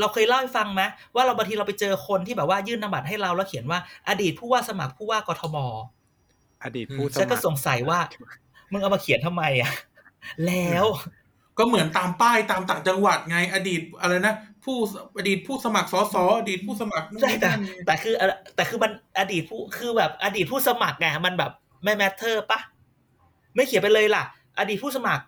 [0.00, 0.82] เราเคยเล่าให้ฟังไหม
[1.14, 5.56] ว่าเราบางทีเราไปเจอคนที่แบบว่ายื่นนามบัตรให้เราแล้วเขียนว่าอดีตผู้ว่าสมัครผู้ว่ากทม
[6.64, 7.98] อดีตผู้สฉันมัก็ครสงสัยว่า
[8.72, 9.72] มึงเอามาเขียนทำไมอะ
[10.46, 10.84] แล้ว
[11.58, 14.34] ก็เหมือนตามป้ายตามต่างจังหวัดไงอดีตอะไรนะ
[14.64, 14.78] ผู้
[15.18, 18.14] อดีตผู้สมัครสสอดีตผู้สมัครนู่นใช่นี่แต่นั่นแต่คือ
[18.56, 21.52] แต่คือมันอดีตผู้คือแบบอดีตผู้สมัครไงมันแบบ
[21.84, 22.60] ไม่ matter ปะ
[23.54, 24.24] ไม่เขียนไปเลยล่ะ
[24.58, 25.24] อดีตผู้สมัคร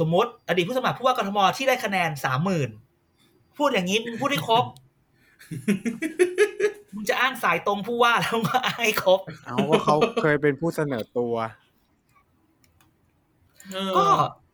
[0.00, 2.70] สมมติ อดีตผู้สมัครผู้ว่ากทมที่ได้คะแนนสามหมื่น
[3.56, 4.64] พูดอย่างนี้มึงพูดให้ครบ
[6.94, 11.34] มึงจะอ้างสายตรงผู้ว่าแล้วก็อ้างให้ครบเอาว่าเขาเคยเป็นผู้เสนอตัว
[13.72, 14.06] เออก็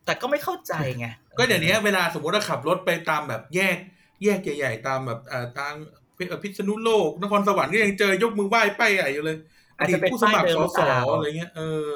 [0.05, 1.07] แต่ก็ไม่เข้าใจไง
[1.39, 3.77] ก็เดี๋ยวนี้เวลาสมมติว่าขับรถไปตามแบบแยก
[4.25, 5.75] แยกใหญ่ๆตามแบบอ่าทาง
[6.43, 9.37] พิษณุโลกนครสวรรค์ก็ยังเจอยกมือไหว้ป้ายใหญ่อยู่เลย
[9.79, 11.89] ออาจดีจะตเป็นผู้สมัครป้ายเดิสมหรือสเปล่าอะไรเงี้ยเออ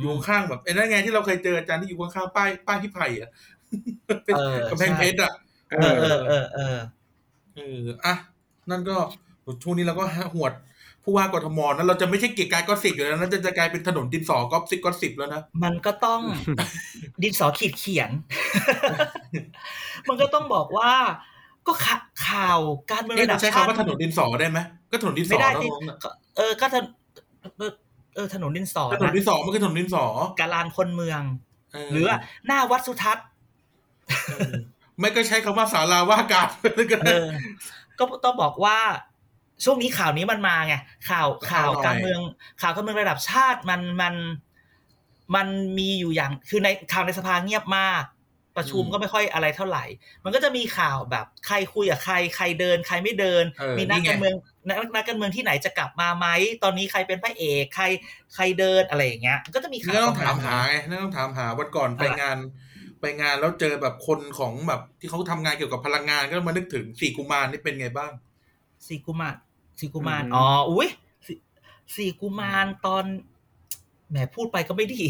[0.00, 3.30] อยู่ข้างแบบไอ้นั่นไงที่เราเคยเจออาจารย์ที่อยู่ข้างๆป้ายป้ายพี่ไผ่อะ
[4.36, 5.32] เออกำแพงเพชรอะ
[5.70, 6.78] เออเออเออเออ
[7.56, 8.14] เอออะ
[8.70, 8.96] นั่นก็
[9.62, 10.04] ช่วงนี้เราก็
[10.34, 10.52] หวด
[11.04, 16.20] ผู้ว่ากทมนั้นเราจะไม่ใช่เกียรติกายก็สิบอยู่แล้วนะจะจะกลายเป็นถนนดินสอก็สิบก็สิบแล้วนะมันก็ต้อง
[17.22, 18.10] ดินสอขีดเขียน
[20.08, 20.92] มันก็ต้องบอกว่า
[21.66, 21.96] ก็ข่า
[22.28, 22.60] ข่าว
[22.90, 24.58] การเมืองเอ๊ะระดัเราบใช้ชาติคำว่าถนนดินสอได้ไหม
[24.92, 25.96] ก็ถนนดินสไม่อได้แล้วที่น้องน่ะ
[26.36, 26.92] เออก็ถนน
[27.58, 27.72] เออ
[28.14, 30.04] เออถนนดินสอถนนนะดินสอมันคือถนนดินสอ
[30.40, 31.22] การลานคนเมือง
[31.72, 33.26] เออหรือว่าหน้าวัดสุทัศน์
[34.28, 34.52] เออ
[34.98, 36.48] ไม่ก็ใช้คำว่าศาลาว่าการ
[36.92, 37.26] ก็เอได้อ
[37.98, 38.78] ก็ต้องบอกว่า
[39.64, 40.74] ช่วงนี้ข่าวนี้มันมาไง
[41.10, 42.20] ข่าวข่าวเอาหน่อยการเมือง
[42.60, 44.14] ข่าวการเมืองระดับชาติมันมัน
[45.34, 45.46] มัน
[45.78, 48.02] มีอยู่อย่างคือในข่าวในสภาเงียบมาก
[48.56, 49.84] ประชุมก็ไม่ค่อยอะไรเท่าไหร่
[50.24, 54.34] มันก็จะมีข่าวแบบใครคุยกับใครใครเดิน ใครไม่เดินเออมีนักนี่ไงการเมือง
[54.68, 56.26] นักนักการเมืองที่ไหนจะกลับมาไหม
[56.62, 57.84] ตอนนี้ใครเป็นพระเอกใคร
[58.34, 62.38] ใครเดินอะไรอย่างเงี้ยมันก็จะมีนี่ข่าวก็ต้องประถามณหาไงนี่ต้องถามหาวันก่อนไปอะไรงาน
[63.00, 68.12] ไปงานแล้วเจอแบบคนของแบบที่เขาทำงานเกี่ยวกับพลังงานก็มานึกถึงสี่กุมารนี่เป็นไงบ้าง
[68.88, 69.36] สี่กุมาร
[69.80, 70.88] สี่กุมารอืมอ๋ออุ้ย
[71.26, 71.36] สี่
[71.96, 73.04] สี่กุมารตอน
[74.10, 75.02] แหมพูดไปก็ไม่ดี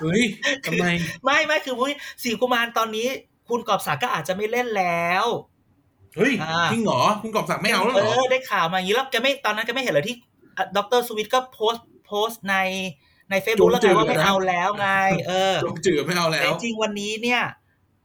[0.00, 0.22] เฮ้ย
[0.66, 0.84] ทำไม
[1.24, 1.92] ไม่ไม่คืออุ้ย
[2.24, 3.06] สี่กุมารตอนนี้
[3.48, 5.24] คุณกอบศักดิ์ก็อาจจะไม่เล่นแล้ว
[6.16, 10.16] เฮ้ยอ่าจริงเหรอคุณกอบศักดิ์ไม่เอาแล้วเอเหรออได้ข่าวมาอย่างนี้แล้วแกไม่ตอนนั้นแกไม่เห็นเลยที่
[10.76, 12.56] ดรสวิตก็โพสต์โพสต์ใน
[13.30, 14.88] ในเฟซบุ๊กแล้วไงว่าไม่เอาแล้วไง
[15.28, 17.42] เออจงจือไม่เอาแล้แต่วจริงๆวันนี้เนี่ย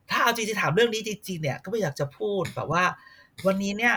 [0.09, 2.83] ถ้าเอาจริงๆถามเรื่องนี้จริงๆเนี่ยก็ไม่อยากจะพูดแบบว่า
[3.45, 3.95] วันนี้เนี่ย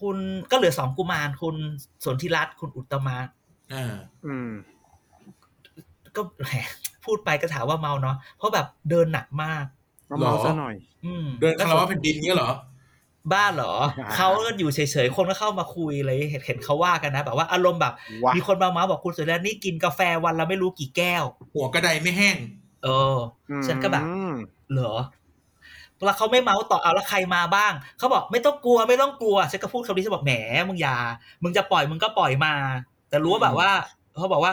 [0.00, 0.16] คุณ
[0.50, 1.56] ก็เหลือสองกุมารคุณ
[2.04, 3.18] สนธิรัตน์คุณอุตตมะ
[3.72, 3.94] อ่า
[4.26, 4.50] อืม
[6.16, 6.46] ก็แหม
[7.08, 9.64] พูดไปก็ถามว่าเมาเนาะเพราะแบบเดินหนักมาก
[10.10, 12.52] ก็เมาซะหน่อย อืมเดินคารวะแผ่นดินเงี้ยเหรอ
[13.32, 17.94] บ้าเหรออ่าเขาก็อยู่เฉยๆ คนก็เข้ามาคุยเลยเห็นเห็นเขาว่ากันนะแบบว่าอารมณ์แบบ
[18.24, 22.36] ว้ามีคนมาเมาส์บอกคุณสุริยะนี่กินกาแฟวันละไม่รู้กี่แก้ว หัวกระไดไม่แห้ง
[22.84, 23.16] เออ
[23.66, 24.34] ฉันก็แบบอืม
[24.72, 24.94] เหรอ
[26.04, 30.32] แล้วเขาไม่เมาส์ต่อเอาแล้วใครมาบ้าง เขาบอกไม่ต้องกลัวไม่ต้องกลัวฉันก็พูดคำนี้ฉันบอกแหม
[30.68, 30.96] มึงอย่า
[31.42, 32.54] มึงจะปล่อยมึงก็ปล่อยมา
[33.08, 33.70] แต่รู้ว่าแบบว่า
[34.18, 34.52] เขาบอกว่า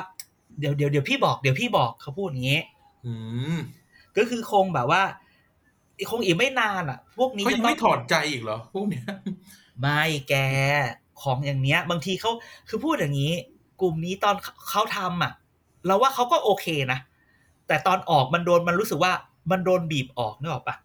[0.59, 2.61] เดี๋ยวเดี๋ยวเดี๋ยวพี่บอกเดี๋ยวพี่บอกเขาพูดอย่างนี้
[3.05, 3.13] อื
[3.55, 3.57] ม
[4.17, 5.01] ก็คือคงแบบว่า
[6.11, 9.05] คงอีกไม่นานอะ พวกนี้เขาจะยังต้อไม่งถอดใจอีกเหรอพวกเนี้ย
[9.81, 10.35] ไม่แก
[11.21, 12.31] ของอย่างเนี้ย บางทีเขา
[12.69, 13.33] คือพูดอย่างนี้
[13.81, 14.35] กลุ่มนี้ตอน
[14.69, 15.31] เขาทำอะ
[15.85, 16.99] เราว่าเขาก็โอเคนะ
[17.67, 19.13] แต่ตอนออกมันโดนมันรู้สึกว่า
[19.51, 20.75] มันโดนบีบออกนึกออกปะ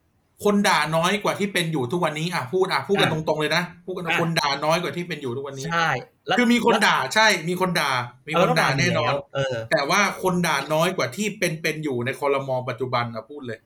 [0.45, 5.89] คนด่าน้อยกว่าที่เป็นอยู่ทุกวันนี้อะพูดอะพูดกันตอะรงๆเลยนะพูดกันอะคนด่าน้อยกว่าที่เป็นอยู่ทุกวันนี้ใช่
[6.27, 7.91] แล้วคือมีคนด่าใช่ มีคนด่า
[8.29, 13.59] มีคนด่าแน่นอนเออแต่ว่าคนด่าน้อยกว่าที่เป็นเป็นอยู่ในคอรมอปัจจุบันอะพูดเลย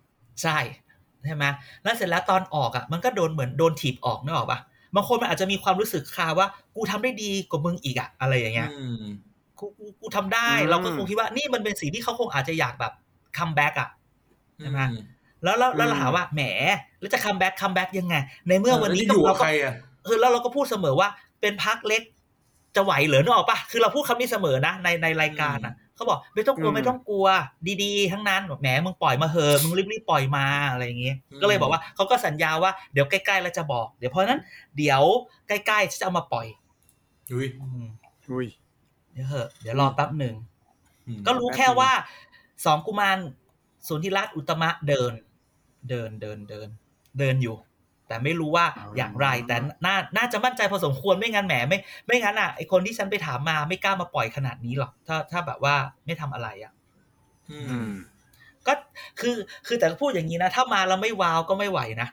[0.42, 0.58] ใช่
[1.24, 1.44] ใช่ไหม
[1.82, 4.60] แล้วเสร็จแล้วตอนออกอะมันก็โดนเหมือนโดนถีบออกนึกออกปะ
[4.94, 6.46] บางคนมันอาจจะมีความรู้สึกคาว่า
[6.76, 9.02] กูทำได้ดีกว่ามึงอีกอะอะไรอย่างเงี้ยอืม
[9.58, 12.92] กูกูกูทำได้อืมเราก็คงคิดว่านี่มันเป็นสิ่งที่เขาคงอาจจะอยากแบบ
[13.38, 13.88] comeback อะ
[14.60, 14.96] ใช่ไหมอื
[15.44, 16.42] แล้วแล้วแล้วเราถามว่าแหม
[17.00, 18.14] แล้วจะ comeback comeback ยังไง
[18.48, 19.74] ในเมื่อวันนี้แล้วจะอยู่เรากับก็ใครอะ
[20.04, 21.08] เออแล้วเราก็พูดเสมอว่า
[21.40, 22.02] เป็นพรรคเล็ก
[22.76, 27.26] จะไหวเหรอนึกออกปะคือเราพูดคำนี้เสมอนะในในรายการอะเขาบอกไม่ต้องกลัวอืมไม่ต้องกลัว
[27.82, 34.40] ดีๆ ทั้งนั้นบอกแหมมึงปล่อยมาเหอะมึงรีบๆปล่อยมาอะไรอย่างเงี้ยก็เลยบอกว่าเขาก็สัญญาว่าเดี๋ยวใกล้ๆแล้วจะบอก เดี๋ยวเพราะฉะนั้น
[34.76, 35.02] เดี๋ยว
[35.48, 36.46] ใกล้ๆจะเอามาปล่อย
[37.32, 37.86] อุ้ยอืม
[38.30, 38.46] อุ้ย
[39.12, 40.34] เดี๋ยวเหอะเดี๋ยวรอแป๊บหนึ่ง
[41.06, 41.90] อืมก็รู้แค่ว่า
[42.64, 43.18] สองกุมาร
[43.86, 45.12] สุนทิรัตน์อุตตมะเดิน
[45.88, 46.68] เดินเดินเดิน
[47.18, 47.56] เดินอยู่
[48.08, 49.56] แต่ไม่รู้ว่าอ๋อออย่างไร แต่
[49.86, 55.74] น่าน่าจะมั่นใจพอสมควรไม่งั้นแหมไม่ ไม่งั้นอะไอคนที่ฉันไปถามมาไม่กล้ามาปล่อยขนาดนี้หรอกถ้าถ้าแบบว่า
[56.06, 56.72] ไม่ทำอะไรอะ
[57.50, 57.90] อือืมม
[58.66, 58.72] ก็
[59.20, 62.08] คือคือแต่ก็พูดอย่างนี้นะถ้ามาแล้วไม่ว้าวก็ไม่ไหวนะ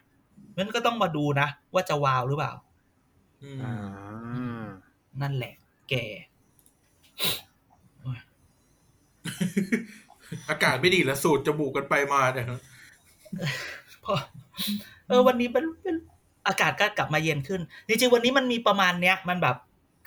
[0.58, 2.54] มันก็ต้องมาดูนะว่าจะว้าวหรือเปล่า
[3.44, 3.72] อืมอ่า
[5.22, 5.54] นั่นแหละ
[5.90, 5.94] แก
[10.50, 12.46] อากาศไม่ดีแล้วสูดจมูกกันไปมาเนี่ย
[14.04, 14.14] พอ
[15.08, 15.96] เออ วันนี้เป็นเป็น
[16.48, 19.56] อากาศก็กลับมาเย็นขึ้น จริงๆ วันนี้มันมีประมาณเนี้ย มันแบบ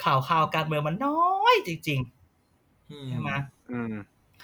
[0.05, 1.23] ข่าวข่าวการเมืองมันน้อ
[1.53, 2.01] ยจริง
[2.91, 3.31] อืๆใช่ไหม
[3.71, 3.95] อืม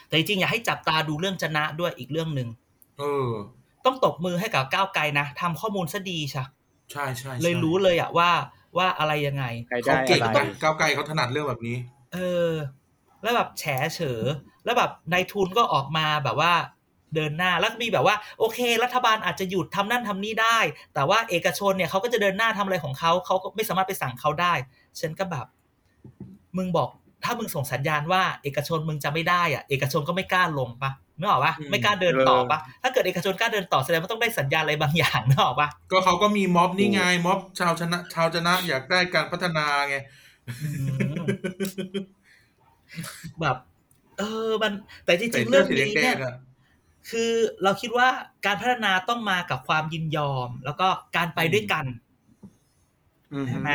[0.09, 2.49] แต่จริงๆ อยากให้จับตาดูเรื่องจะนะด้วยอีกเรื่องหนึ่ง
[2.99, 3.29] เออ
[3.85, 6.45] ต้องตบมือให้กับก้าวไกลนะทำข้อมูลซะดีใช่
[6.91, 8.31] ใช่ใช่ใช่เลยรู้เลยอะว่า
[8.79, 11.77] ว่าอะไรยังไงใครเขาได้เก่งอะไรนะก้าวไกลเขาถนัดเรื่องแบบนี้
[12.15, 12.19] เอ
[12.49, 12.51] อ
[13.23, 13.65] แล้วแบบแฉ
[13.95, 14.21] เฉอ
[14.65, 16.53] แล้วแบบนายทุนก็ออกมาแบบว่า
[17.15, 20.59] เดินหน้าแล้วก็มีแบบว่าโอเค รัฐบาลอาจจะหยุดทำนั่นทำนี่ได้
[20.95, 24.53] แต่ว่าเอกชนเนี่ยเขาก็จะเดินหน้าทำอะไรของเขาเขาก็ไม่สามารถไปสั่งเขาได้
[25.01, 25.47] ฉันก็แบบ
[26.57, 26.89] มึงบอก
[27.25, 39.97] ถ้ามึงส่งสัญญาณว่าเอกชนมึงจะไม่ได้อะเอกชนก็ไม่กล้าลงปะนึกออกปะอืมไม่กล้าเดินต่อปะถ้าเกิดเอกชนกล้าเดินต่อแสดงว่าต้องได้สัญญาณอะไรบางอย่างนึกออกปะก็เขาก็มีม็อบนี่ไงม็อบชาวชนะ ชาวชนะอยากได้การพัฒนาไง
[40.63, 40.69] อื
[41.23, 41.25] ม
[43.41, 43.57] แบบ
[44.19, 44.73] เออมัน
[45.05, 46.35] แต่จใส่ริงๆเสื้เรื่อองสีนี้แดเนี่งยๆอะ
[47.09, 47.33] คือ
[47.63, 48.09] เราคิดว่า
[48.47, 51.85] การพัฒนาต้องมากับความยินยอม แล้วก็การไปด้วยกัน
[53.33, 53.71] อืมใช่ไหม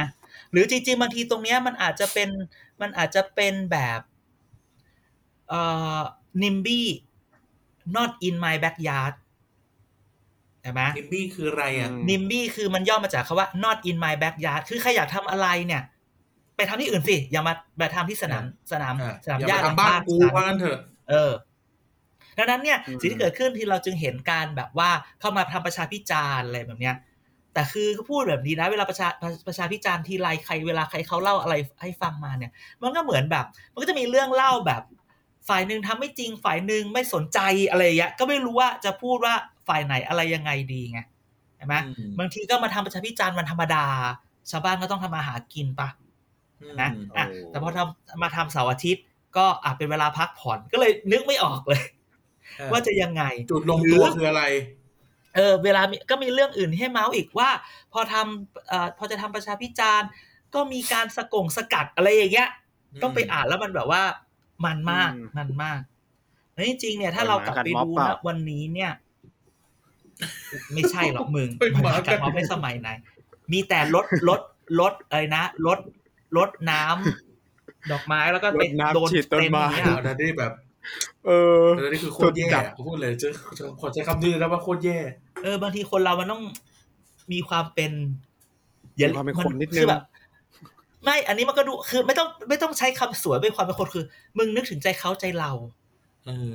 [0.52, 2.30] หรือจริงๆ บางทีตรงเนี้ยมันอาจจะเป็น
[2.82, 4.00] มันอาจจะเป็นแบบ
[5.50, 5.62] เอ่
[5.98, 6.02] อ
[6.44, 6.82] NIMBY
[7.96, 9.14] not in my backyard
[10.62, 15.82] ใช่ไหมนิมบี้คืออะไรอะ NIMBY คือมันย่อมาจากคำว่า not in my backyard คือใครอยากทำอะไรเนี่ย
[16.56, 21.32] ไปทำที่อื่นสิ อย่ามามาทำที่สนามสนามอะสนามอย่าหญ้ามาหลังทำบ้านบ้านกูฉันว่างั้นเถอะ เออ
[22.38, 26.96] ดังนั้นเนี่ยอืมสิ่งที่เกิดขึ้นที่เราจึงเห็นการแบบว่าเข้ามาทำประชาพิจารณ์อะไรแบบเนี้ย
[27.54, 29.08] แต่คือเขาพูดแบบนี้นะเวลาประชา
[29.48, 34.82] ประชาพิจารณ์ทีไรใครเวลาใครเขาเล่าอะไรให้ฟังมาเนี่ย มันก็เหมือนแบบ มันก็จะมีเรื่องเล่าแบบ
[35.50, 39.34] ฝ่ายหนึ่งทำไม่จริงฝ่ายหนึ่งไม่สนใจอะไรอย่างเงี้ยก็ไม่รู้ว่าจะพูดว่า
[39.68, 41.00] ฝ่ายไหนอะไรยังไงดีไง
[41.58, 43.86] ใช่ไหมอืมบางทีก็มาทำประชาพิจารณ์วันธรรมดา
[44.52, 45.90] ชาวบ้านก็ต้องทำมาหากินปะ
[46.82, 49.04] นะอะโอ้แต่พอทำมาทำเสาร์อาทิตย์
[49.38, 51.95] ก็อาจเป็นเวลาพักผ่อนก็เลยนึกไม่ออกเลยเออ
[52.72, 54.44] ว่าจะยังไงจุดลงตัวคืออะไร
[55.36, 57.50] เออเวลามีก็มีเรื่องอื่นให้เมาส์อีกว่า
[57.94, 60.10] พอทำเอ่อพอจะทำประชาพิจารณ์
[60.54, 62.50] ก็มีการสกงสกัดอะไรอย่างเงี้ย
[63.04, 64.04] ต้องไปอ่านแล้วมันแบบว่า
[64.66, 65.80] มันมากอืมมันมาก
[66.54, 68.92] แล้วจริงๆเนี่ย ถ้าไปเรากลับหมากัดไปม็อบดูเปล่านะวันนี้เนี่ย
[70.74, 72.90] ไม่ใช่หรอกมึงไปหมากัดกัดม็อบไม่สมัยไหน
[73.52, 74.42] มีแต่รถรถ
[74.80, 75.80] รถอะไรนะรถ
[76.38, 80.52] รถน้ำดอกไม้แล้วก็ไปรดน้ำโดนฉีดต้นไม้เต็อ่าเนี่ยแต่นี่แบบ
[81.26, 81.30] เอ
[81.62, 83.28] อเออนี่คือโคตรแย่สุดจัดอะพูดเลยจะ
[83.80, 84.98] ขอใช้คำนี้เลยนะว่าโคตรแย่
[85.44, 86.44] เออบางทีคนเรามันต้อง
[87.34, 87.92] มีความเป็น
[88.98, 90.02] มีความเป็นคนนิดนึงคือแบบ
[91.04, 94.04] ไม่อันนี้มันก็ดูคือ ไม่ต้องไม่ต้องใช้คำสวยเป็นความเป็นคนคือ
[94.38, 95.52] มึงนึกถึงใจเขาใจเรา
[96.26, 96.54] เออ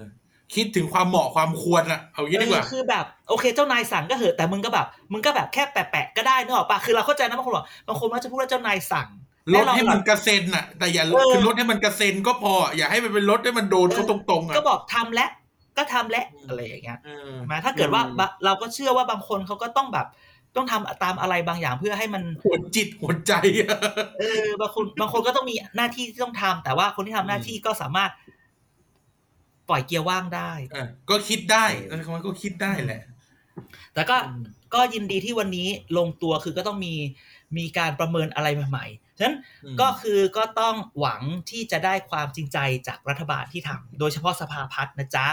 [0.54, 9.08] คิดถึงความเหมาะความควรอะเอางี้ดีกว่าเออคือแบบ โอเค เจ้านายสั่งก็เหอะแต่มึงก็แบบ มึงก็แบบแค่แปะๆก็ได้นึกออกปะคือเราเข้าใจนะบางคนบอกบางคนมักจะพูดว่าเจ้านายสั่ง
[9.54, 15.30] ลดให้มันแน่นอนกระเซ็นอะแต่อย่าเออคือลดให้มันกระเซ็นก็พอ อย่าให้มันเป็นลดให้มันโดนเขาตรงๆอะก็บอกทำแล้ว
[15.76, 20.06] ก็ทำแล้วอะไรอย่างเงี้ยเออมาถ้าเกิดว่าอืมบะเราก็เชื่อว่าบางคนเขาก็ต้องแบบ
[20.56, 23.78] ต้องทำตามอะไรบางอย่างเพื่อให้มันหัวจิตหัวใจอะ
[24.20, 28.10] เออบางคนบางคนก็ต้องมีหน้าที่ที่ต้องทำแต่ว่าคนที่ทำหน้าที่ก็สามารถ
[29.68, 33.02] ปล่อยเกียร์ว่างได้เออก็คิดได้แล้วมันก็คิดได้แหละ
[33.94, 34.44] แต่ก็อืม
[34.74, 36.94] ก็ยินดีที่วันนี้ลงตัวคือก็ต้องมี
[37.58, 42.58] มีการประเมินอะไรใหม่ๆ ฉะนั้นอืมก็คือก็ต้องหวังที่จะได้ความจริงใจ
[42.88, 45.26] จากรัฐบาลที่ทำโดยเฉพาะสภาพัฒน์นะจ๊ะ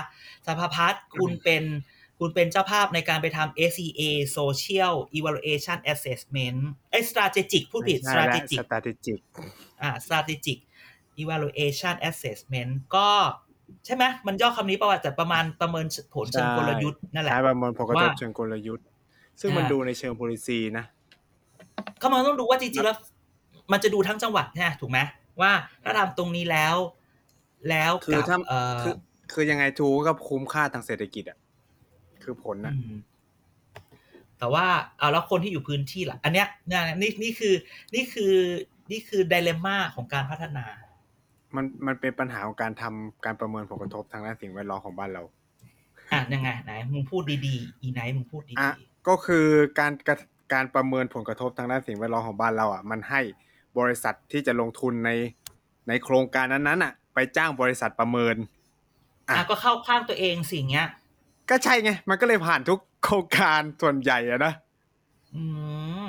[0.48, 1.64] สภาพัฒน์คุณเป็น
[2.20, 4.02] คุณเป็นเจ้าภาพในการไปทำ SEA
[4.38, 6.60] Social Evaluation Assessment
[6.92, 9.20] ไอ้ strategic พูดผิดใช่แล้ว strategic strategic
[9.82, 10.58] อ่า strategic
[11.22, 13.10] evaluation assessment ก็
[13.86, 18.86] ใช่ไหมมันย่อคำนี้ประวัติแต่ประมาณประเมินผลเชิงใช่กลยุทธ์นั่นแหละใช้ประเมินผลกระทบว่าเชิงกลยุทธ์
[19.42, 20.86] ซึ่งอ่ามัมันดูในเชิง policy นะ
[22.02, 22.98] ก็มันต้องดูว่าจริงๆแล้ว
[23.72, 25.00] มันจะดูทั้งจังหวัดใช่ไหมถูกไหม
[25.42, 25.52] ว่า
[25.84, 26.76] ถ้าทำตรงนี้แล้ว
[27.70, 28.94] แล้วคือกับถ้าเอ่อคือ
[29.34, 31.38] คือยังไงทูก็คุ้มค่าทางเศรษฐกิจอะ
[32.24, 32.98] คือผลนะอืม
[34.40, 34.66] แต่ว่า
[34.98, 37.54] เอาแล้วคนที่อยู่พื้นที่ล่ะ อันเนี้ยเนี่ยนี่นี่คือ
[37.96, 38.34] นี่คือ
[38.92, 40.66] นี่คือไดเลม่าของการพัฒนา
[41.56, 48.72] มันมันเป็นปัญหาของการทำการประเมินผลกระทบทางด้านสิ่งแวดล้อมของบ้านเรา อะยังไงไหนมึงพูดดีๆอีไนท์มึงพูดดีอะ
[49.08, 49.46] ก็คือ
[49.80, 50.16] การกระ
[50.54, 53.22] การประเมินผลกระทบทางด้านสิ่งแวดล้อมของบ้านเราอะ มันให้
[53.80, 55.12] บริษัทที่จะลงทุนใน
[55.88, 60.88] ในโครงการนั้นๆอะ ไปจ้างบริษัทประเมินๆอะอะก็เข้าข้างตัวเองสิ่งเงี้ย
[61.50, 64.54] ก็ใช่ไง มันก็เลยผ่านทุกโครงการส่วนใหญ่อะนะ
[65.36, 65.44] อื
[66.06, 66.08] ม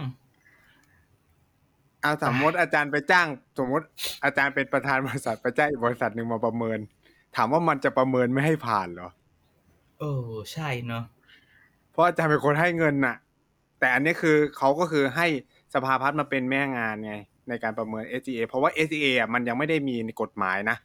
[2.00, 3.26] เอาสมมติอาจารย์ไปจ้าง
[3.58, 3.86] สมมติ
[4.24, 6.78] อาจารย์เป็นประธานบริษัทไปจ้างอีกบริษัทหนึ่งมาประเมิน
[7.36, 9.10] ถามว่ามันจะประเมินไม่ให้ผ่านเหรอ
[9.98, 11.04] เออใช่เนาะ
[11.90, 13.16] เพราะอาจารย์เป็นคนให้เงินน่ะ
[13.78, 15.26] แต่อันนี้คือเขาก็คือให้
[15.74, 17.14] สภาพัฒน์มาเป็นแม่งานไง
[17.48, 20.76] ในการประเมิน SGA เพราะว่า SGA อะมันยังไม่ได้มีในกฎหมายนะ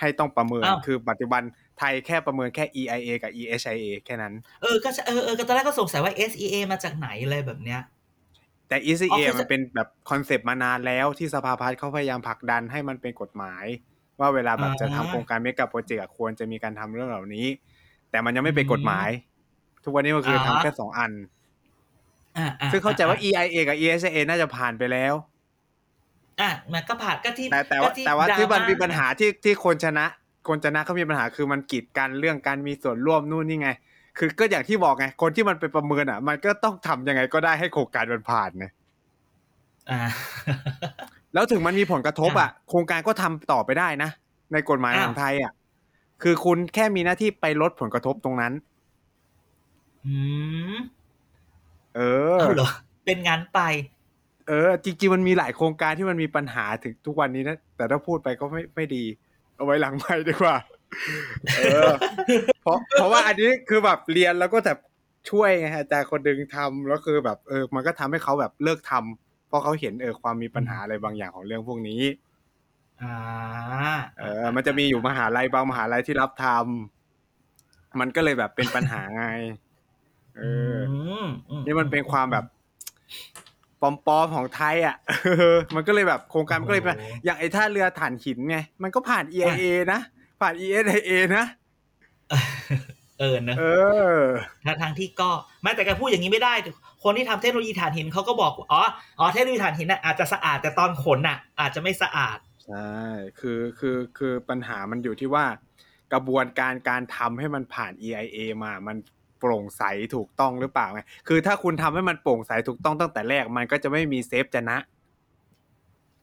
[0.00, 1.42] ให้ต้องประเมินคือปัจจุบัน
[1.78, 7.80] ไทยแค่ประเมินแค่ EIA กับ EHIA แค่นั้น เออก็ใช่เออเออก็ตอนแรกก็สงสัยว่า SEA มาจากไหนอะไรแบบเนี้ย
[8.68, 13.64] แต่อ๋ ECA อคือมันเป็นแบบคอนเซปต์มานานแล้วที่สภาพัฒน์เขาพยายามผลักดันให้มันเป็นกฎหมาย
[14.20, 17.46] ว่าเวลาแบบจะทำโครงการเมกะโปรเจกต์ควรจะมีการทำเรื่องเหล่านี้
[18.10, 19.08] แต่มันยังไม่เป็นกฎหมาย
[19.84, 21.12] ทุกวันนี้มันคือทำแค่สองอัน
[22.38, 25.14] อะอะซึ่งเข้าใจว่าอะ EIA กับ EHIA น่าจะผ่านไปแล้ว
[26.40, 30.04] อะมันก็ผ่านก็ที่แต่แต่ว่าก็แต่ว่าที่มันมีดราปัญหาที่ที่คนชนะ
[30.48, 33.70] คนชนะเขามีปัญหาคือมันกีดกันเรื่องการมีส่วนร่วมนู่นนี่ไง
[34.18, 38.66] คือก็อย่างที่บอกไง คนที่มันไปประเมินอะ มันก็ต้องทำยังไงก็ได้ให้โครงการมันผ่านไง
[39.90, 40.00] อ่า
[41.34, 44.10] แล้วถึงมันมีผลกระทบอะ โครงการก็ทำต่อไปได้นะ
[44.52, 45.52] ในกฎหมายอ้าวของไทยอะ
[46.22, 48.52] คือคุณแค่มีหน้าที่ไปลดผลกระทบตรงนั้น
[50.06, 50.16] อื
[50.72, 50.76] ม
[51.96, 52.00] เอ
[52.34, 52.70] อเอาเหรอ
[53.06, 53.60] เป็นงานไป
[54.48, 59.04] เออ จริงๆมันมีหลายโครงการที่มันมีปัญหาถึงทุกวันนี้นะ แต่ถ้าพูดไปก็ไม่ไม่ดี
[59.56, 60.56] เอาไว้หลังไม่ดีกว่า
[61.56, 61.88] เออ
[62.62, 64.78] เพราะเพราะว่าอันนี้คือแบบเรียนแล้วก็แบบ
[65.30, 72.02] ช่วยไงอาจารย์คนดึงทำแล้วคือแบบเออ มันก็ทำให้เขาแบบเลิกทำเพราะเขาเห็นเออความมีปัญหาอะไรบางอย่างของเรื่องพวกนี้
[73.02, 73.16] อ่า
[74.18, 79.24] เออ มันจะมีอยู่มหาลัยบางมหาลัยที่รับทำมันก็เลยแบบเป็นปัญหาไง
[80.36, 80.42] เอ
[80.74, 80.76] อ
[81.24, 82.44] มอืนี่มันเป็นความแบบ
[84.06, 90.00] ปลอมๆของไทยอะเออมันก็เลยแบบโครงการมันก็เลยเป็นอย่างไอ้ท่าเรือถ่านหินไงมันก็ผ่าน EIA นะ
[90.40, 91.44] ผ่าน ESIA นะ
[93.20, 93.64] เออเนอะเอ
[94.18, 94.20] อ
[94.66, 95.30] ทางทางที่ก็
[95.62, 96.54] ไม่แต่แกพูดอย่างนี้ไม่ได้
[97.02, 98.82] คนที่ทำเทคโนโลยีถ่านหินเขาก็บอกว่าอ๋อ
[99.18, 102.96] อ๋อเทคโนโลยีถ่านหินน่ะอาจจะสะอาดแต่ตอนขนน่ะ อาจจะไม่สะอาดใช่
[103.40, 105.44] คือคือคือปัญหามันอยู่ที่ว่า
[106.12, 108.96] กระบวนการการทำให้มันผ่าน EIA มา มัน
[109.38, 109.82] โปร่งใส
[110.14, 114.78] ถูกต้องหรือเปล่าไงคือถ้าคุณทำให้มันโปร่งใสถูกต้องตั้งแต่แรกมันก็จะไม่มีเซฟจะนะ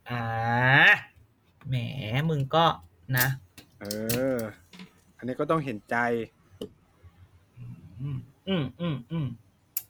[0.09, 0.23] อ่า
[1.67, 1.75] แหม
[2.29, 2.65] มึงก็
[3.17, 3.27] นะ
[3.81, 3.85] เอ
[4.35, 4.37] อ
[5.17, 5.95] อันนี้ก็ต้องเห็นใจ
[8.01, 9.27] อืมอืมอืมอืม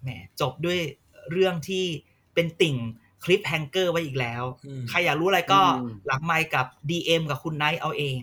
[0.02, 0.10] แหม
[0.42, 0.80] จบด้วย
[1.32, 1.86] เรื่องที่
[2.34, 2.76] เป็นทิ้ง
[3.24, 8.20] cliffhanger ไว้อีกแล้วอืมใครอยากรู้อะไรก็อืมหลังไมค์กับ DM กับคุณไนท์เอาเอง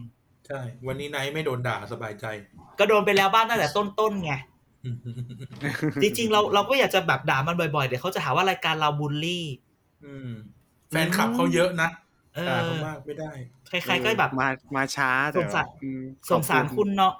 [0.47, 2.25] ใช่ วันนี้ไนท์ไม่โดนด่าสบายใจ
[2.79, 4.33] ก็โดนไปแล้วบ้างตั้งแต่ต้นๆไง
[6.03, 9.47] จริงๆ เราเราก็อยากจะแบบด่ามันบ่อยๆ เดี๋ยวเขาจะหาว่ารายการเราบูลลี่
[10.05, 10.31] อืม
[10.91, 11.89] แฟนคลับเขาเยอะนะ
[12.35, 13.33] เอด่าอเขามากไม่ได้
[13.69, 17.15] ใครๆก็แบบมามาช้าแต่สงสารอืมสงสารคุณเนาะ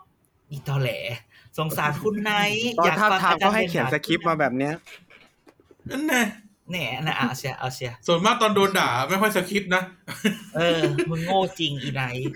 [0.51, 0.91] อีตอแหล
[1.59, 4.75] สงสารคุณไนท์ตอนอยากท้าฟังทามอาจาก็รย์ให้เขียนสคริปต์มาแบบเนี้ย
[5.91, 6.23] นั่นแน่
[6.71, 9.83] แหน่นะเอาเชียเอาเชียส่วนมากตอนโดนด่าไม่ค่อยสคริปต์นะ
[10.57, 12.31] เออ มึงโง่จริงอีไนท์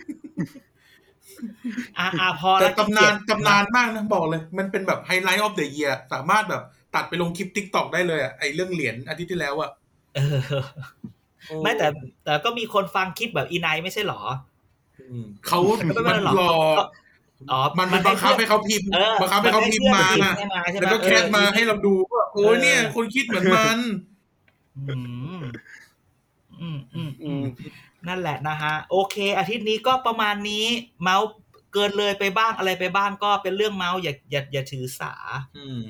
[1.98, 6.62] อ่าอ่าพอแต่แล้วตำนานขี้เกียจตำนานมากนะบอกเลย มันเป็นแบบ highlight of the year สามารถแบบ
[6.94, 9.70] ตัดไปลงคลิป TikTok ได้เลยอะไอเรื่องเหรียญอาทิตย์ที่แล้วอะ
[10.14, 11.86] เออไม่แต่
[12.24, 14.20] แต่ก็มีคนฟังคลิปแบบอีไนท์ไม่ใช่หรอ
[15.10, 16.86] อืมเขาไม่เป็นไรมันหรอกหลอก
[17.52, 23.78] อ๋อมันมันบังคับให้เขาพิมพ์เออบังคับให้เขาพิมพ์มานให้มาใช่ไหมแล้วก็แคปมาให้เราดูว่าโอ้ยเนี่ย คนคิดเหมือนมัน
[24.76, 24.96] อื
[25.38, 25.42] ม
[26.60, 27.44] อืมอืมอือืมม
[28.08, 30.66] นั่นแหละนะฮะโอเค อาทิตย์นี้ก็ประมาณนี้
[31.02, 31.28] เมาท์
[31.72, 35.14] เกินเลยไปบ้างอะไรไปบ้างก็เป็นเรื่องเมาท์อย่าอย่าอย่าถือสา
[35.58, 35.82] อืม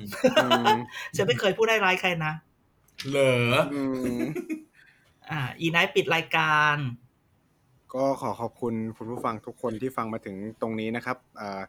[0.43, 0.47] อื
[0.77, 0.79] ม
[1.15, 2.33] ฉันไม่เคยพูดได้ร้ายใครนะ
[3.09, 3.33] เหรอ
[3.73, 3.81] อื
[4.17, 4.19] ม
[5.31, 6.77] อ่า อีไนท์ปิดรายการ
[7.93, 11.61] ก็ขอขอบคุณคุณผู้ฟังทุกคนที่ฟังมาถึงตรงนี้นะครับอ่า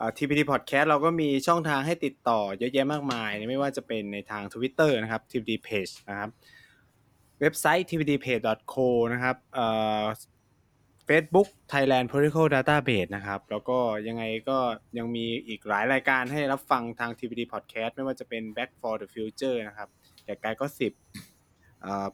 [0.00, 6.30] อ่า TPT Podcast เราก็มีช่องทางให้ติดต่อเยอะแยะมากมาย ไม่ว่าจะเป็นในทาง Twitter นะครับ TPT Page นะครับ
[7.40, 9.66] เว็บไซต์ tptpage.co นะครับเอ่
[10.02, 10.04] อ
[11.08, 13.78] Facebook Thailand Political Database นะครับ แล้วก็
[14.08, 14.58] ยังไงก็
[14.98, 19.88] ยังมีอีกหลายรายการให้รับฟังทาง TPT Podcast ไม่ว่าจะเป็น Back for the Future นะครับ
[20.24, 20.92] แต่กายก็สิบ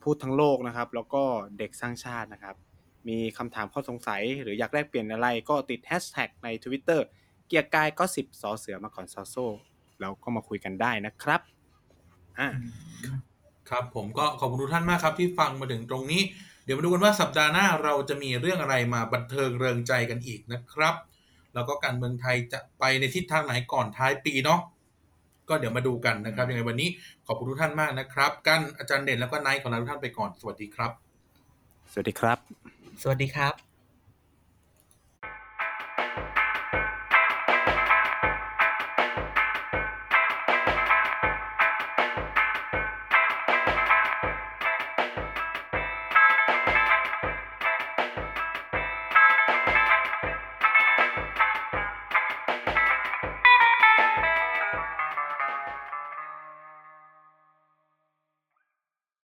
[0.02, 1.22] พูดทั้งโลกนะครับ แล้วก็
[1.58, 2.56] เด็กสร้างชาตินะครับ
[3.08, 7.00] มีคำถามข้อสงสัย หรืออยากแลกเปลี่ยนอะไรก็ติดแฮชแท็กใน Twitter
[7.46, 9.46] เกียร์กายก็สิบสอเสือมาก่อนซอโซ่
[10.00, 11.40] แล้วก็มาคุยกันได้นะครับ
[12.38, 12.48] อ่า
[13.70, 16.22] ครับผมก็ขอบคุณทุกท่านมากครับที่ฟังมาถึงตรงนี้
[16.64, 20.94] เดี๋ยวมาดูกันว่าสัปดาห์หน้าเราจะมีเรื่องอะไรมาบันเทิงเริงใจกันอีกนะครับ
[21.54, 24.60] แล้วก็การเมืองไทยจะไปในทิศทางไหนก่อนท้ายปีเนาะ
[25.48, 26.88] ก็เดี๋ยวมาดูกันนะครับยังไงวันนี้
[27.26, 30.90] ขอบคุณทุกท่านมากนะครับ กันอาจารย์เด่นแล้วก็ไนท์ของเราทุกท่านไปก่อนสวัสดีครับ
[31.92, 32.38] สวัสดีครับ
[33.02, 33.73] สวัสดีครับ